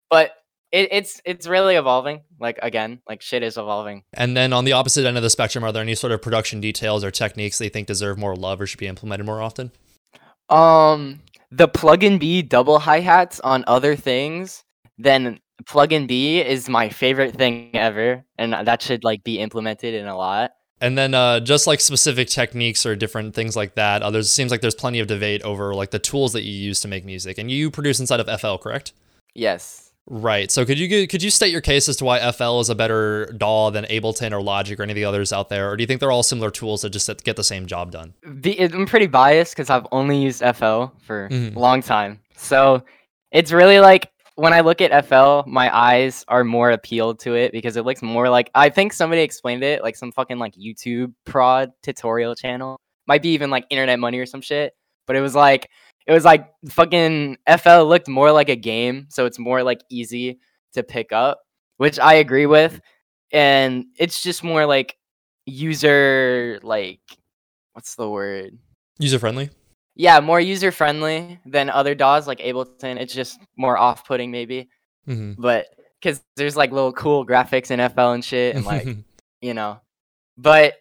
But 0.10 0.32
it, 0.76 0.90
it's 0.92 1.22
it's 1.24 1.48
really 1.48 1.76
evolving. 1.76 2.22
Like 2.40 2.60
again, 2.62 3.00
like 3.08 3.22
shit 3.22 3.44
is 3.44 3.58
evolving. 3.58 4.04
And 4.14 4.36
then 4.36 4.52
on 4.52 4.66
the 4.66 4.74
opposite 4.74 5.06
end 5.06 5.16
of 5.16 5.24
the 5.24 5.30
spectrum, 5.30 5.64
are 5.64 5.72
there 5.72 5.82
any 5.82 5.96
sort 5.96 6.12
of 6.12 6.22
production 6.22 6.60
details 6.60 7.04
or 7.04 7.12
techniques 7.12 7.58
that 7.58 7.64
you 7.66 7.70
think 7.70 7.88
deserve 7.88 8.18
more 8.18 8.36
love 8.36 8.60
or 8.60 8.68
should 8.68 8.80
be 8.80 8.88
implemented 8.88 9.26
more 9.26 9.42
often? 9.42 9.72
Um, 10.50 11.22
the 11.50 11.68
plug-in 11.68 12.20
B 12.20 12.42
double 12.42 12.80
hi 12.80 13.00
hats 13.00 13.40
on 13.40 13.64
other 13.68 13.96
things, 13.96 14.64
then 14.98 15.40
plug-in 15.66 16.08
B 16.08 16.42
is 16.42 16.68
my 16.68 16.90
favorite 16.90 17.36
thing 17.36 17.72
ever, 17.74 18.26
and 18.38 18.54
that 18.54 18.82
should 18.82 19.06
like 19.06 19.24
be 19.24 19.40
implemented 19.40 19.94
in 19.94 20.08
a 20.08 20.18
lot. 20.18 20.52
And 20.82 20.98
then 20.98 21.14
uh, 21.14 21.40
just 21.40 21.68
like 21.68 21.80
specific 21.80 22.28
techniques 22.28 22.86
or 22.86 22.98
different 22.98 23.34
things 23.34 23.56
like 23.56 23.76
that, 23.76 24.04
uh, 24.04 24.12
there's 24.12 24.30
seems 24.30 24.52
like 24.52 24.60
there's 24.60 24.76
plenty 24.76 25.00
of 25.00 25.08
debate 25.08 25.42
over 25.44 25.74
like 25.74 25.92
the 25.92 26.00
tools 26.00 26.34
that 26.34 26.44
you 26.44 26.52
use 26.52 26.82
to 26.82 26.90
make 26.90 27.06
music. 27.06 27.38
And 27.38 27.50
you 27.50 27.72
produce 27.72 28.02
inside 28.02 28.20
of 28.20 28.42
FL, 28.42 28.58
correct? 28.58 28.92
Yes. 29.34 29.85
Right. 30.08 30.52
So 30.52 30.66
could 30.66 30.78
you 30.78 31.08
could 31.08 31.24
you 31.24 31.32
state 31.32 31.52
your 31.52 31.62
case 31.62 31.90
as 31.90 31.98
to 31.98 32.06
why 32.06 32.20
FL 32.32 32.60
is 32.60 32.70
a 32.70 32.76
better 32.76 33.26
DAW 33.38 33.72
than 33.72 33.86
Ableton 33.86 34.32
or 34.34 34.42
Logic 34.42 34.80
or 34.80 34.84
any 34.84 34.92
of 34.92 34.96
the 34.96 35.06
others 35.06 35.34
out 35.34 35.50
there, 35.50 35.72
or 35.72 35.76
do 35.78 35.82
you 35.82 35.88
think 35.88 36.00
they're 36.00 36.12
all 36.12 36.22
similar 36.24 36.52
tools 36.52 36.84
that 36.84 36.92
just 36.92 37.10
get 37.24 37.36
the 37.36 37.44
same 37.44 37.66
job 37.66 37.92
done? 37.92 38.14
Be- 38.42 38.60
I'm 38.60 38.86
pretty 38.86 39.08
biased 39.08 39.56
because 39.56 39.72
I've 39.72 39.88
only 39.92 40.22
used 40.22 40.44
FL 40.44 40.86
for 41.02 41.28
Mhm. 41.30 41.56
a 41.56 41.60
long 41.60 41.82
time. 41.82 42.20
So 42.36 42.84
it's 43.32 43.52
really 43.52 43.80
like 43.80 44.12
when 44.36 44.54
I 44.54 44.60
look 44.60 44.80
at 44.82 44.92
FL, 44.92 45.42
my 45.48 45.76
eyes 45.76 46.24
are 46.28 46.44
more 46.44 46.70
appealed 46.70 47.20
to 47.22 47.34
it 47.36 47.52
because 47.52 47.76
it 47.76 47.84
looks 47.86 48.04
more 48.04 48.30
like 48.30 48.52
I 48.54 48.70
think 48.70 48.94
somebody 48.94 49.22
explained 49.24 49.64
it 49.64 49.82
like 49.82 49.96
some 49.96 50.12
fucking 50.12 50.38
like 50.38 50.54
YouTube 50.54 51.14
prod 51.26 51.72
tutorial 51.82 52.36
channel. 52.36 52.80
Might 53.08 53.24
be 53.24 53.30
even 53.30 53.50
like 53.50 53.66
internet 53.72 53.98
money 53.98 54.20
or 54.20 54.26
some 54.28 54.42
shit. 54.42 54.74
But 55.08 55.16
it 55.16 55.22
was 55.22 55.36
like 55.36 55.70
it 56.08 56.14
was 56.14 56.24
like 56.26 56.48
fucking 56.70 57.38
FL 57.60 57.84
looked 57.84 58.08
more 58.08 58.32
like 58.32 58.50
a 58.50 58.56
game, 58.56 59.08
so 59.10 59.26
it's 59.26 59.40
more 59.40 59.64
like 59.64 59.82
easy 59.90 60.40
to 60.74 60.84
pick 60.84 61.12
up, 61.12 61.40
which 61.78 62.00
I 62.00 62.16
agree 62.16 62.46
with. 62.46 62.80
And 63.32 63.86
it's 63.98 64.22
just 64.22 64.44
more 64.44 64.66
like 64.66 64.98
user 65.46 66.60
like 66.64 67.00
what's 67.74 67.96
the 67.96 68.10
word? 68.10 68.58
User 69.00 69.20
friendly. 69.20 69.50
Yeah, 69.96 70.20
more 70.20 70.40
user 70.40 70.72
friendly 70.72 71.40
than 71.46 71.70
other 71.70 71.96
DAWs 71.96 72.28
like 72.28 72.40
Ableton. 72.40 73.00
It's 73.00 73.14
just 73.14 73.40
more 73.58 73.78
off 73.78 74.06
putting 74.06 74.32
maybe, 74.32 74.70
Mm-hmm. 75.08 75.40
but 75.42 75.68
because 76.02 76.22
there's 76.36 76.58
like 76.58 76.72
little 76.72 76.92
cool 76.94 77.26
graphics 77.26 77.70
in 77.72 77.80
FL 77.90 78.12
and 78.14 78.26
shit, 78.26 78.56
and 78.56 78.66
like 78.66 78.88
you 79.42 79.54
know, 79.54 79.80
but 80.38 80.74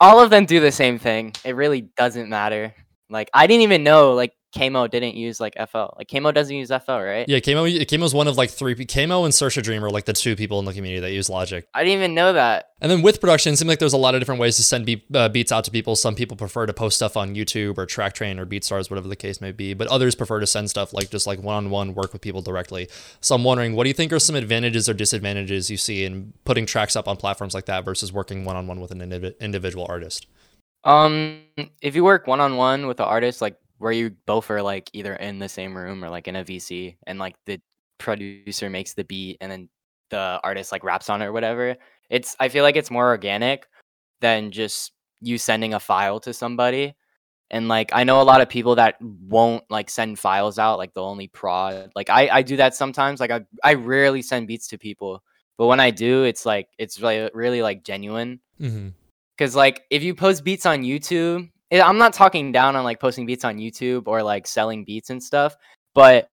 all 0.00 0.20
of 0.20 0.30
them 0.30 0.46
do 0.46 0.58
the 0.60 0.72
same 0.72 0.98
thing. 0.98 1.32
It 1.44 1.54
really 1.56 1.82
doesn't 1.96 2.28
matter. 2.28 2.74
Like 3.08 3.30
I 3.32 3.46
didn't 3.46 3.62
even 3.62 3.84
know 3.84 4.14
like 4.14 4.32
Kamo 4.56 4.86
didn't 4.86 5.14
use 5.14 5.40
like 5.40 5.54
FL. 5.54 5.86
Like 5.96 6.08
Kamo 6.08 6.30
doesn't 6.30 6.54
use 6.54 6.68
FL, 6.68 6.92
right? 6.92 7.28
yeah, 7.28 7.40
Kamo 7.40 7.64
Kamo's 7.64 8.14
one 8.14 8.28
of 8.28 8.36
like 8.36 8.50
three. 8.50 8.74
Kamo 8.74 9.24
and 9.24 9.32
Sersha 9.32 9.62
Dream 9.62 9.84
are 9.84 9.90
like 9.90 10.04
the 10.04 10.12
two 10.12 10.36
people 10.36 10.58
in 10.58 10.64
the 10.64 10.74
community 10.74 11.00
that 11.00 11.12
use 11.12 11.30
Logic. 11.30 11.66
I 11.74 11.84
didn't 11.84 11.98
even 11.98 12.14
know 12.14 12.34
that. 12.34 12.72
And 12.80 12.90
then 12.90 13.00
with 13.00 13.20
production, 13.20 13.52
it 13.52 13.56
seems 13.56 13.68
like 13.68 13.78
there's 13.78 13.92
a 13.92 13.98
lot 13.98 14.14
of 14.14 14.20
different 14.20 14.40
ways 14.40 14.56
to 14.56 14.62
send 14.62 14.86
beat, 14.86 15.04
uh, 15.14 15.28
beats 15.28 15.52
out 15.52 15.64
to 15.64 15.70
people. 15.70 15.94
Some 15.96 16.14
people 16.14 16.36
prefer 16.36 16.66
to 16.66 16.72
post 16.72 16.96
stuff 16.96 17.16
on 17.16 17.34
YouTube 17.34 17.78
or 17.78 17.86
Traktrain 17.86 18.38
or 18.38 18.44
BeatStars, 18.44 18.90
whatever 18.90 19.08
the 19.08 19.16
case 19.16 19.40
may 19.40 19.52
be. 19.52 19.72
But 19.72 19.86
others 19.86 20.14
prefer 20.14 20.40
to 20.40 20.46
send 20.46 20.68
stuff 20.68 20.92
like 20.92 21.10
just 21.10 21.26
like 21.26 21.40
one-on-one 21.40 21.94
work 21.94 22.12
with 22.12 22.22
people 22.22 22.42
directly. 22.42 22.88
So 23.20 23.36
I'm 23.36 23.44
wondering, 23.44 23.74
what 23.74 23.84
do 23.84 23.90
you 23.90 23.94
think 23.94 24.12
are 24.12 24.18
some 24.18 24.34
advantages 24.36 24.88
or 24.88 24.94
disadvantages 24.94 25.70
you 25.70 25.76
see 25.76 26.04
in 26.04 26.32
putting 26.44 26.66
tracks 26.66 26.96
up 26.96 27.06
on 27.06 27.16
platforms 27.16 27.54
like 27.54 27.66
that 27.66 27.84
versus 27.84 28.12
working 28.12 28.44
one-on-one 28.44 28.80
with 28.80 28.90
an 28.90 28.98
indiv- 28.98 29.38
individual 29.38 29.86
artist? 29.88 30.26
Um, 30.84 31.42
if 31.80 31.94
you 31.94 32.02
work 32.02 32.26
one 32.26 32.40
on 32.40 32.56
one 32.56 32.88
with 32.88 32.98
an 32.98 33.06
artist, 33.06 33.40
like 33.40 33.56
where 33.82 33.92
you 33.92 34.10
both 34.26 34.50
are 34.50 34.62
like 34.62 34.88
either 34.92 35.14
in 35.16 35.38
the 35.38 35.48
same 35.48 35.76
room 35.76 36.04
or 36.04 36.08
like 36.08 36.28
in 36.28 36.36
a 36.36 36.44
VC, 36.44 36.96
and 37.06 37.18
like 37.18 37.34
the 37.46 37.60
producer 37.98 38.70
makes 38.70 38.94
the 38.94 39.04
beat 39.04 39.36
and 39.40 39.50
then 39.52 39.68
the 40.10 40.40
artist 40.42 40.72
like 40.72 40.84
raps 40.84 41.08
on 41.10 41.22
it 41.22 41.26
or 41.26 41.32
whatever, 41.32 41.76
it's 42.10 42.36
I 42.40 42.48
feel 42.48 42.62
like 42.64 42.76
it's 42.76 42.90
more 42.90 43.08
organic 43.08 43.66
than 44.20 44.50
just 44.50 44.92
you 45.20 45.38
sending 45.38 45.74
a 45.74 45.80
file 45.80 46.20
to 46.20 46.32
somebody. 46.32 46.94
And 47.50 47.68
like 47.68 47.90
I 47.92 48.04
know 48.04 48.22
a 48.22 48.24
lot 48.24 48.40
of 48.40 48.48
people 48.48 48.76
that 48.76 48.96
won't 49.00 49.64
like 49.70 49.90
send 49.90 50.18
files 50.18 50.58
out, 50.58 50.78
like 50.78 50.94
they'll 50.94 51.04
only 51.04 51.28
prod. 51.28 51.90
Like 51.94 52.08
I 52.10 52.28
I 52.28 52.42
do 52.42 52.56
that 52.56 52.74
sometimes. 52.74 53.20
Like 53.20 53.30
I 53.30 53.40
I 53.62 53.74
rarely 53.74 54.22
send 54.22 54.48
beats 54.48 54.68
to 54.68 54.78
people, 54.78 55.22
but 55.58 55.66
when 55.66 55.80
I 55.80 55.90
do, 55.90 56.24
it's 56.24 56.46
like 56.46 56.68
it's 56.78 57.00
really 57.00 57.30
really 57.34 57.62
like 57.62 57.84
genuine 57.84 58.40
Mm-hmm. 58.60 58.90
because 59.36 59.56
like 59.56 59.82
if 59.90 60.04
you 60.04 60.14
post 60.14 60.44
beats 60.44 60.66
on 60.66 60.82
youtube 60.82 61.50
i'm 61.80 61.98
not 61.98 62.12
talking 62.12 62.52
down 62.52 62.76
on 62.76 62.84
like 62.84 63.00
posting 63.00 63.26
beats 63.26 63.44
on 63.44 63.56
youtube 63.56 64.04
or 64.06 64.22
like 64.22 64.46
selling 64.46 64.84
beats 64.84 65.10
and 65.10 65.22
stuff 65.22 65.56
but 65.94 66.28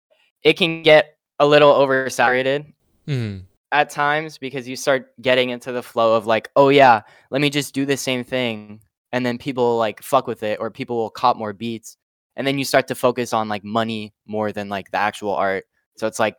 it 0.44 0.54
can 0.54 0.84
get 0.84 1.18
a 1.40 1.46
little 1.46 1.74
oversaturated 1.74 2.66
Mm-hmm. 3.08 3.44
at 3.72 3.92
times 3.92 4.40
because 4.40 4.68
you 4.68 4.76
start 4.76 5.12
getting 5.22 5.52
into 5.52 5.72
the 5.72 5.84
flow 5.84 6.16
of 6.16 6.26
like 6.26 6.50
oh 6.56 6.70
yeah 6.70 7.02
let 7.30 7.40
me 7.40 7.52
just 7.52 7.72
do 7.76 7.86
the 7.86 7.96
same 7.96 8.24
thing 8.24 8.80
and 9.12 9.24
then 9.24 9.38
people 9.38 9.78
like 9.78 10.02
fuck 10.02 10.26
with 10.26 10.42
it 10.42 10.60
or 10.60 10.72
people 10.72 10.98
will 10.98 11.12
cop 11.12 11.38
more 11.38 11.54
beats 11.54 11.98
and 12.36 12.48
then 12.48 12.58
you 12.58 12.66
start 12.66 12.88
to 12.88 12.96
focus 12.96 13.32
on 13.32 13.48
like 13.48 13.64
money 13.64 14.12
more 14.26 14.52
than 14.52 14.70
like 14.70 14.90
the 14.90 14.98
actual 14.98 15.36
art 15.36 15.66
so 15.98 16.08
it's 16.08 16.20
like 16.20 16.36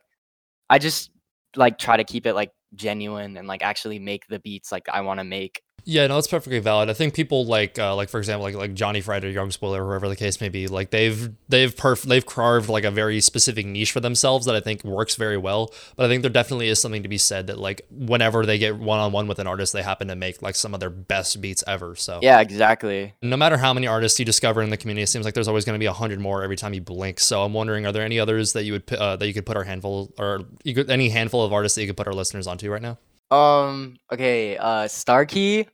i 0.69 0.77
just 0.77 1.09
like 1.55 1.77
try 1.77 1.95
to 1.95 2.03
keep 2.03 2.25
it 2.25 2.33
like 2.33 2.51
genuine 2.75 3.37
and 3.37 3.47
like 3.47 3.63
actually 3.63 3.97
make 3.97 4.27
the 4.27 4.39
beats 4.39 4.69
like 4.69 4.89
i 4.89 4.99
want 4.99 5.21
to 5.21 5.23
make 5.23 5.61
Yeah, 5.89 6.05
no, 6.07 6.17
it's 6.17 6.27
perfectly 6.27 6.59
valid. 6.59 6.89
I 6.89 6.93
think 6.93 7.13
people 7.13 7.45
like, 7.45 7.79
uh, 7.79 7.95
like 7.95 8.09
for 8.09 8.17
example, 8.17 8.43
like 8.43 8.55
like 8.55 8.73
Johnny 8.73 9.01
or 9.07 9.27
Young 9.29 9.51
Spoiler, 9.51 9.85
whoever 9.85 10.09
the 10.09 10.17
case 10.17 10.41
may 10.41 10.49
be, 10.49 10.67
like 10.67 10.89
they've 10.89 11.31
they've 11.47 11.73
perf- 11.73 12.03
they've 12.03 12.25
carved 12.25 12.67
like 12.67 12.83
a 12.83 12.91
very 12.91 13.21
specific 13.21 13.65
niche 13.65 13.93
for 13.93 14.01
themselves 14.01 14.45
that 14.47 14.55
I 14.55 14.59
think 14.59 14.83
works 14.83 15.15
very 15.15 15.37
well. 15.37 15.73
But 15.95 16.05
I 16.05 16.09
think 16.09 16.23
there 16.23 16.29
definitely 16.29 16.67
is 16.67 16.81
something 16.81 17.03
to 17.03 17.07
be 17.07 17.17
said 17.17 17.47
that 17.47 17.57
like 17.57 17.83
whenever 17.89 18.45
they 18.45 18.57
get 18.57 18.75
one 18.75 18.99
on 18.99 19.13
one 19.13 19.27
with 19.27 19.39
an 19.39 19.47
artist, 19.47 19.71
they 19.71 19.81
happen 19.81 20.09
to 20.09 20.15
make 20.17 20.41
like 20.41 20.55
some 20.55 20.73
of 20.73 20.81
their 20.81 20.89
best 20.89 21.39
beats 21.39 21.63
ever. 21.65 21.95
So 21.95 22.19
yeah 22.21 22.41
exactly 22.41 23.13
no 23.21 23.37
matter 23.37 23.55
how 23.55 23.73
many 23.73 23.87
artists 23.87 24.19
you 24.19 24.25
discover 24.25 24.61
in 24.61 24.69
the 24.71 24.77
community, 24.77 25.03
it 25.03 25.07
seems 25.07 25.23
like 25.23 25.35
there's 25.35 25.47
always 25.47 25.63
going 25.63 25.75
to 25.75 25.79
be 25.79 25.85
a 25.85 25.93
hundred 25.93 26.19
more 26.19 26.43
every 26.43 26.57
time 26.57 26.73
you 26.73 26.81
blink. 26.81 27.21
So 27.21 27.43
I'm 27.43 27.53
wondering, 27.53 27.85
are 27.85 27.93
there 27.93 28.03
any 28.03 28.19
others 28.19 28.51
that 28.51 28.65
you 28.65 28.73
would 28.73 28.93
uh, 28.93 29.15
that 29.15 29.25
you 29.25 29.33
could 29.33 29.45
put 29.45 29.55
our 29.55 29.63
handful 29.63 30.13
or 30.17 30.41
you 30.65 30.75
could 30.75 30.89
any 30.89 31.07
handful 31.07 31.45
of 31.45 31.53
artists 31.53 31.75
that 31.75 31.83
you 31.83 31.87
could 31.87 31.95
put 31.95 32.07
our 32.07 32.13
listeners 32.13 32.45
onto 32.45 32.69
right 32.69 32.81
now? 32.81 32.97
Um. 33.31 33.97
Okay. 34.11 34.57
Uh. 34.57 34.89
Starkey. 34.89 35.67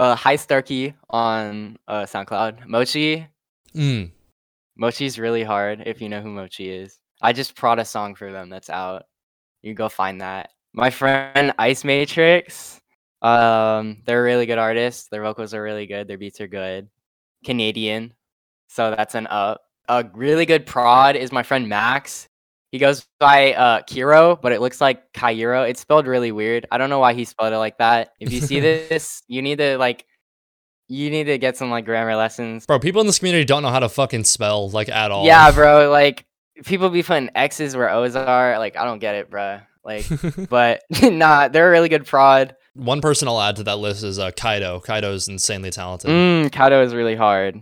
Uh. 0.00 0.16
Hi 0.16 0.34
Starkey 0.36 0.94
on 1.10 1.76
uh 1.86 2.04
SoundCloud. 2.06 2.66
Mochi. 2.66 3.26
Mm. 3.74 4.10
Mochi's 4.80 5.18
really 5.18 5.42
hard 5.42 5.82
if 5.84 6.00
you 6.00 6.08
know 6.08 6.22
who 6.22 6.30
Mochi 6.30 6.70
is. 6.70 6.98
I 7.20 7.34
just 7.34 7.54
prod 7.54 7.78
a 7.78 7.84
song 7.84 8.14
for 8.14 8.32
them 8.32 8.48
that's 8.48 8.70
out. 8.70 9.02
You 9.60 9.74
go 9.74 9.90
find 9.90 10.22
that. 10.22 10.52
My 10.72 10.88
friend 10.88 11.52
Ice 11.58 11.84
Matrix. 11.84 12.80
Um. 13.20 13.98
They're 14.06 14.20
a 14.20 14.24
really 14.24 14.46
good 14.46 14.56
artists. 14.56 15.08
Their 15.10 15.20
vocals 15.20 15.52
are 15.52 15.62
really 15.62 15.86
good. 15.86 16.08
Their 16.08 16.16
beats 16.16 16.40
are 16.40 16.48
good. 16.48 16.88
Canadian. 17.44 18.14
So 18.68 18.94
that's 18.96 19.14
an 19.14 19.26
up. 19.26 19.60
A 19.90 20.06
really 20.14 20.46
good 20.46 20.64
prod 20.64 21.14
is 21.14 21.30
my 21.30 21.42
friend 21.42 21.68
Max. 21.68 22.26
He 22.72 22.78
goes 22.78 23.04
by 23.18 23.52
uh, 23.54 23.82
Kiro, 23.82 24.40
but 24.40 24.52
it 24.52 24.60
looks 24.60 24.80
like 24.80 25.12
Cairo. 25.12 25.64
It's 25.64 25.80
spelled 25.80 26.06
really 26.06 26.30
weird. 26.30 26.66
I 26.70 26.78
don't 26.78 26.88
know 26.88 27.00
why 27.00 27.14
he 27.14 27.24
spelled 27.24 27.52
it 27.52 27.58
like 27.58 27.78
that. 27.78 28.12
If 28.20 28.32
you 28.32 28.40
see 28.40 28.60
this, 28.88 29.22
you 29.26 29.42
need 29.42 29.58
to 29.58 29.76
like, 29.76 30.06
you 30.88 31.10
need 31.10 31.24
to 31.24 31.38
get 31.38 31.56
some 31.56 31.70
like 31.70 31.84
grammar 31.84 32.14
lessons. 32.16 32.66
Bro, 32.66 32.78
people 32.80 33.00
in 33.00 33.06
this 33.06 33.18
community 33.18 33.44
don't 33.44 33.62
know 33.62 33.70
how 33.70 33.80
to 33.80 33.88
fucking 33.88 34.24
spell 34.24 34.70
like 34.70 34.88
at 34.88 35.10
all. 35.10 35.24
Yeah, 35.26 35.50
bro. 35.50 35.90
Like 36.00 36.26
people 36.64 36.90
be 36.90 37.02
putting 37.02 37.30
X's 37.34 37.76
where 37.76 37.90
O's 37.90 38.14
are. 38.14 38.58
Like 38.58 38.76
I 38.76 38.84
don't 38.84 38.98
get 38.98 39.14
it, 39.16 39.30
bro. 39.30 39.60
Like, 39.84 40.04
but 40.50 40.82
nah, 41.02 41.48
they're 41.48 41.68
a 41.68 41.70
really 41.70 41.88
good 41.88 42.06
prod. 42.06 42.54
One 42.74 43.00
person 43.00 43.26
I'll 43.28 43.40
add 43.40 43.56
to 43.56 43.64
that 43.64 43.78
list 43.78 44.04
is 44.04 44.18
uh, 44.18 44.30
Kaido. 44.30 44.78
Kaido's 44.80 45.28
insanely 45.28 45.70
talented. 45.70 46.10
Mm, 46.10 46.52
Kato 46.52 46.82
is 46.84 46.94
really 46.94 47.16
hard. 47.16 47.60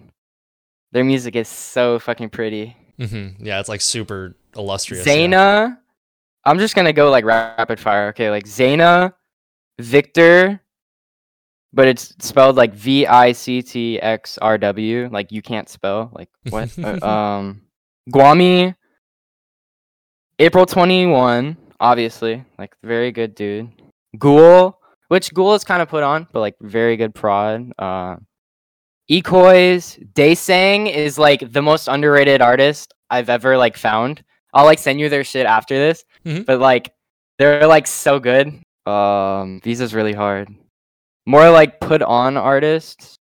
Their 0.93 1.05
music 1.05 1.35
is 1.37 1.49
so 1.49 1.99
fucking 1.99 2.31
pretty. 2.31 2.77
hmm 2.99 3.29
Yeah, 3.39 3.61
it's 3.61 3.69
like 3.69 3.81
super 3.81 4.37
illustrious. 4.59 5.05
yeah. 5.07 5.75
I'm 6.45 6.59
just 6.59 6.75
gonna 6.75 6.93
go 6.93 7.11
like 7.11 7.25
rapid 7.25 7.79
fire. 7.79 8.09
Okay, 8.09 8.31
like 8.31 8.45
Zaina, 8.45 9.13
Victor, 9.79 10.61
but 11.73 11.87
it's 11.89 12.15
spelled 12.21 12.57
like 12.57 12.75
V 12.75 13.07
I 13.07 13.33
C 13.33 13.63
T 13.63 14.01
X 14.01 14.39
R 14.39 14.59
W. 14.59 15.09
Like 15.13 15.31
you 15.31 15.43
can't 15.43 15.69
spell. 15.69 16.11
Like 16.13 16.29
what? 16.51 16.71
Uh, 16.79 17.07
um, 17.07 17.63
Guami, 18.11 18.75
April 20.39 20.65
21, 20.65 21.57
obviously, 21.81 22.45
like 22.59 22.75
very 22.83 23.13
good 23.13 23.35
dude. 23.35 23.71
Ghoul, 24.19 24.79
which 25.09 25.35
Ghoul 25.35 25.55
is 25.55 25.65
kind 25.65 25.83
of 25.83 25.89
put 25.89 26.03
on, 26.03 26.27
but 26.33 26.41
like 26.41 26.57
very 26.61 26.97
good 26.97 27.15
prod. 27.15 27.71
Uh, 27.79 28.17
Ecoys, 29.11 29.99
Daysang 30.15 30.93
is 30.93 31.19
like 31.19 31.53
the 31.53 31.63
most 31.63 31.89
underrated 31.89 32.41
artist 32.41 32.95
I've 33.11 33.29
ever 33.29 33.59
like 33.59 33.77
found. 33.77 34.23
I'll 34.55 34.65
like 34.65 34.79
send 34.79 34.99
you 35.01 35.09
their 35.09 35.25
shit 35.25 35.47
after 35.47 35.75
this, 35.77 36.05
Mhm. 36.25 36.47
but 36.47 36.61
like 36.61 36.93
they're 37.39 37.67
like 37.67 37.87
so 37.87 38.19
good. 38.19 38.61
Um, 38.87 39.61
Visa's 39.63 39.95
really 39.95 40.15
hard. 40.15 40.49
More 41.27 41.51
like 41.51 41.79
put 41.81 42.01
on 42.03 42.37
artists, 42.37 43.19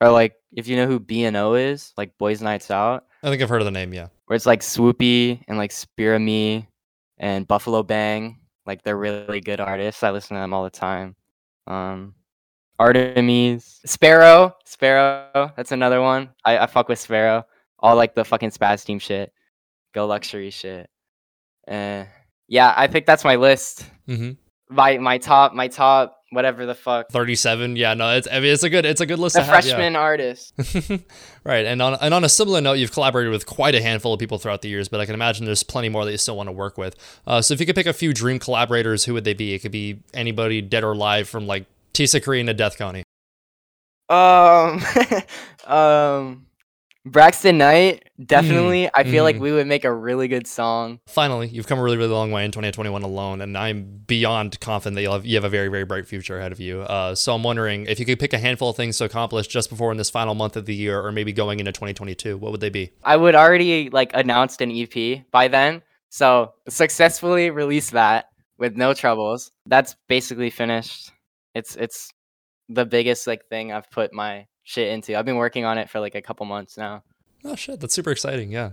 or 0.00 0.10
like 0.10 0.34
if 0.56 0.68
you 0.68 0.76
know 0.76 0.86
who 0.86 1.00
B 1.00 1.24
and 1.24 1.36
O 1.36 1.54
is, 1.54 1.92
like 1.96 2.16
Boys 2.18 2.40
Nights 2.40 2.70
Out, 2.70 3.04
I 3.22 3.30
think 3.30 3.42
I've 3.42 3.48
heard 3.48 3.60
of 3.60 3.66
the 3.66 3.70
name. 3.72 3.92
Yeah. 3.92 4.08
where 4.26 4.36
it's 4.36 4.46
like 4.46 4.60
Swoopy 4.60 5.42
and 5.48 5.56
like 5.58 5.72
Spear 5.72 6.18
Me 6.18 6.68
and 7.18 7.48
Buffalo 7.48 7.82
Bang. 7.82 8.38
Like 8.66 8.82
they're 8.82 8.96
really 8.96 9.40
good 9.40 9.58
artists. 9.60 10.02
I 10.02 10.10
listen 10.10 10.36
to 10.36 10.40
them 10.40 10.52
all 10.54 10.62
the 10.64 10.70
time. 10.70 11.16
Um, 11.66 12.14
Artemis, 12.78 13.80
Sparrow, 13.86 14.54
Sparrow. 14.64 15.52
That's 15.56 15.72
another 15.72 16.00
one. 16.00 16.30
I, 16.44 16.58
I 16.58 16.66
fuck 16.66 16.88
with 16.88 16.98
Sparrow. 16.98 17.44
All 17.80 17.96
like 17.96 18.14
the 18.14 18.24
fucking 18.24 18.50
Spaz 18.50 18.84
Team 18.84 18.98
shit, 18.98 19.32
Go 19.98 20.06
Luxury 20.06 20.50
shit. 20.50 20.88
Uh, 21.66 22.04
yeah, 22.46 22.72
I 22.76 22.86
think 22.86 23.04
that's 23.04 23.24
my 23.24 23.34
list. 23.34 23.84
hmm 24.06 24.30
My 24.70 24.96
my 24.98 25.18
top 25.18 25.54
my 25.54 25.66
top 25.66 26.20
whatever 26.30 26.66
the 26.66 26.76
fuck. 26.76 27.08
Thirty-seven. 27.10 27.74
Yeah. 27.74 27.94
No, 27.94 28.14
it's. 28.14 28.28
I 28.30 28.38
mean, 28.38 28.52
it's 28.52 28.62
a 28.62 28.70
good. 28.70 28.86
It's 28.86 29.00
a 29.00 29.06
good 29.06 29.18
list. 29.18 29.34
To 29.34 29.42
have, 29.42 29.64
yeah. 29.64 29.72
freshman 29.72 29.96
artist. 29.96 30.54
right, 31.44 31.66
and 31.66 31.82
on 31.82 31.94
and 32.00 32.14
on 32.14 32.22
a 32.22 32.28
similar 32.28 32.60
note, 32.60 32.74
you've 32.74 32.92
collaborated 32.92 33.32
with 33.32 33.44
quite 33.46 33.74
a 33.74 33.82
handful 33.82 34.14
of 34.14 34.20
people 34.20 34.38
throughout 34.38 34.62
the 34.62 34.68
years, 34.68 34.88
but 34.88 35.00
I 35.00 35.04
can 35.04 35.14
imagine 35.14 35.46
there's 35.46 35.64
plenty 35.64 35.88
more 35.88 36.04
that 36.04 36.12
you 36.12 36.18
still 36.18 36.36
want 36.36 36.46
to 36.46 36.52
work 36.52 36.78
with. 36.78 36.94
Uh, 37.26 37.42
so 37.42 37.52
if 37.52 37.58
you 37.58 37.66
could 37.66 37.74
pick 37.74 37.86
a 37.86 37.92
few 37.92 38.12
dream 38.12 38.38
collaborators, 38.38 39.04
who 39.04 39.14
would 39.14 39.24
they 39.24 39.34
be? 39.34 39.52
It 39.52 39.58
could 39.58 39.72
be 39.72 40.04
anybody 40.14 40.62
dead 40.62 40.84
or 40.84 40.92
alive, 40.92 41.28
from 41.28 41.48
like 41.48 41.66
Tisa 41.92 42.22
Korean 42.22 42.46
to 42.46 42.54
Death 42.54 42.78
Coney. 42.78 43.02
Um, 44.08 44.80
um, 45.66 46.46
Braxton 47.10 47.58
Knight, 47.58 48.08
definitely. 48.24 48.84
Mm, 48.84 48.90
I 48.94 49.04
feel 49.04 49.24
like 49.24 49.36
mhm. 49.36 49.40
we 49.40 49.52
would 49.52 49.66
make 49.66 49.84
a 49.84 49.92
really 49.92 50.28
good 50.28 50.46
song. 50.46 51.00
Finally, 51.06 51.48
you've 51.48 51.66
come 51.66 51.78
a 51.78 51.82
really, 51.82 51.96
really 51.96 52.12
long 52.12 52.30
way 52.30 52.44
in 52.44 52.50
2021 52.50 53.02
alone, 53.02 53.40
and 53.40 53.56
I'm 53.56 54.02
beyond 54.06 54.58
confident 54.60 54.96
that 54.96 55.02
you'll 55.02 55.12
have, 55.12 55.26
you 55.26 55.36
have 55.36 55.44
a 55.44 55.48
very, 55.48 55.68
very 55.68 55.84
bright 55.84 56.06
future 56.06 56.38
ahead 56.38 56.52
of 56.52 56.60
you. 56.60 56.82
Uh, 56.82 57.14
so 57.14 57.34
I'm 57.34 57.42
wondering 57.42 57.86
if 57.86 57.98
you 57.98 58.06
could 58.06 58.18
pick 58.18 58.32
a 58.32 58.38
handful 58.38 58.70
of 58.70 58.76
things 58.76 58.98
to 58.98 59.04
accomplish 59.04 59.46
just 59.46 59.70
before 59.70 59.90
in 59.90 59.98
this 59.98 60.10
final 60.10 60.34
month 60.34 60.56
of 60.56 60.66
the 60.66 60.74
year, 60.74 61.00
or 61.00 61.12
maybe 61.12 61.32
going 61.32 61.60
into 61.60 61.72
2022, 61.72 62.36
what 62.36 62.52
would 62.52 62.60
they 62.60 62.70
be? 62.70 62.90
I 63.04 63.16
would 63.16 63.34
already 63.34 63.90
like 63.90 64.10
announced 64.14 64.60
an 64.60 64.70
EP 64.70 65.24
by 65.30 65.48
then. 65.48 65.82
So 66.10 66.54
successfully 66.68 67.50
release 67.50 67.90
that 67.90 68.26
with 68.58 68.76
no 68.76 68.94
troubles. 68.94 69.50
That's 69.66 69.96
basically 70.08 70.50
finished. 70.50 71.12
It's 71.54 71.76
it's 71.76 72.12
the 72.68 72.84
biggest 72.84 73.26
like 73.26 73.46
thing 73.48 73.72
I've 73.72 73.90
put 73.90 74.12
my 74.12 74.46
shit 74.68 74.88
into. 74.92 75.18
I've 75.18 75.24
been 75.24 75.36
working 75.36 75.64
on 75.64 75.78
it 75.78 75.88
for 75.88 75.98
like 75.98 76.14
a 76.14 76.20
couple 76.20 76.44
months 76.44 76.76
now. 76.76 77.02
Oh 77.44 77.56
shit, 77.56 77.80
that's 77.80 77.94
super 77.94 78.10
exciting. 78.10 78.52
Yeah. 78.52 78.72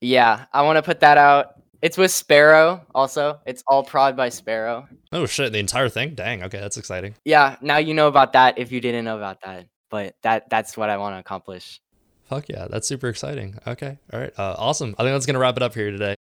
Yeah, 0.00 0.44
I 0.52 0.62
want 0.62 0.76
to 0.76 0.82
put 0.82 1.00
that 1.00 1.18
out. 1.18 1.54
It's 1.82 1.98
with 1.98 2.12
Sparrow 2.12 2.86
also. 2.94 3.40
It's 3.44 3.62
all 3.66 3.82
prod 3.82 4.16
by 4.16 4.28
Sparrow. 4.28 4.86
Oh 5.12 5.26
shit, 5.26 5.52
the 5.52 5.58
entire 5.58 5.88
thing. 5.88 6.14
Dang. 6.14 6.44
Okay, 6.44 6.60
that's 6.60 6.76
exciting. 6.76 7.14
Yeah, 7.24 7.56
now 7.60 7.78
you 7.78 7.94
know 7.94 8.06
about 8.06 8.32
that 8.34 8.58
if 8.58 8.70
you 8.70 8.80
didn't 8.80 9.04
know 9.04 9.16
about 9.16 9.40
that. 9.42 9.66
But 9.90 10.14
that 10.22 10.48
that's 10.50 10.76
what 10.76 10.88
I 10.88 10.98
want 10.98 11.16
to 11.16 11.18
accomplish. 11.18 11.80
Fuck 12.24 12.48
yeah, 12.48 12.68
that's 12.70 12.86
super 12.88 13.08
exciting. 13.08 13.58
Okay, 13.66 13.98
all 14.12 14.20
right, 14.20 14.32
uh, 14.38 14.54
awesome. 14.56 14.94
I 14.98 15.02
think 15.02 15.14
that's 15.14 15.26
gonna 15.26 15.38
wrap 15.38 15.56
it 15.56 15.62
up 15.62 15.74
here 15.74 15.90
today. 15.90 16.14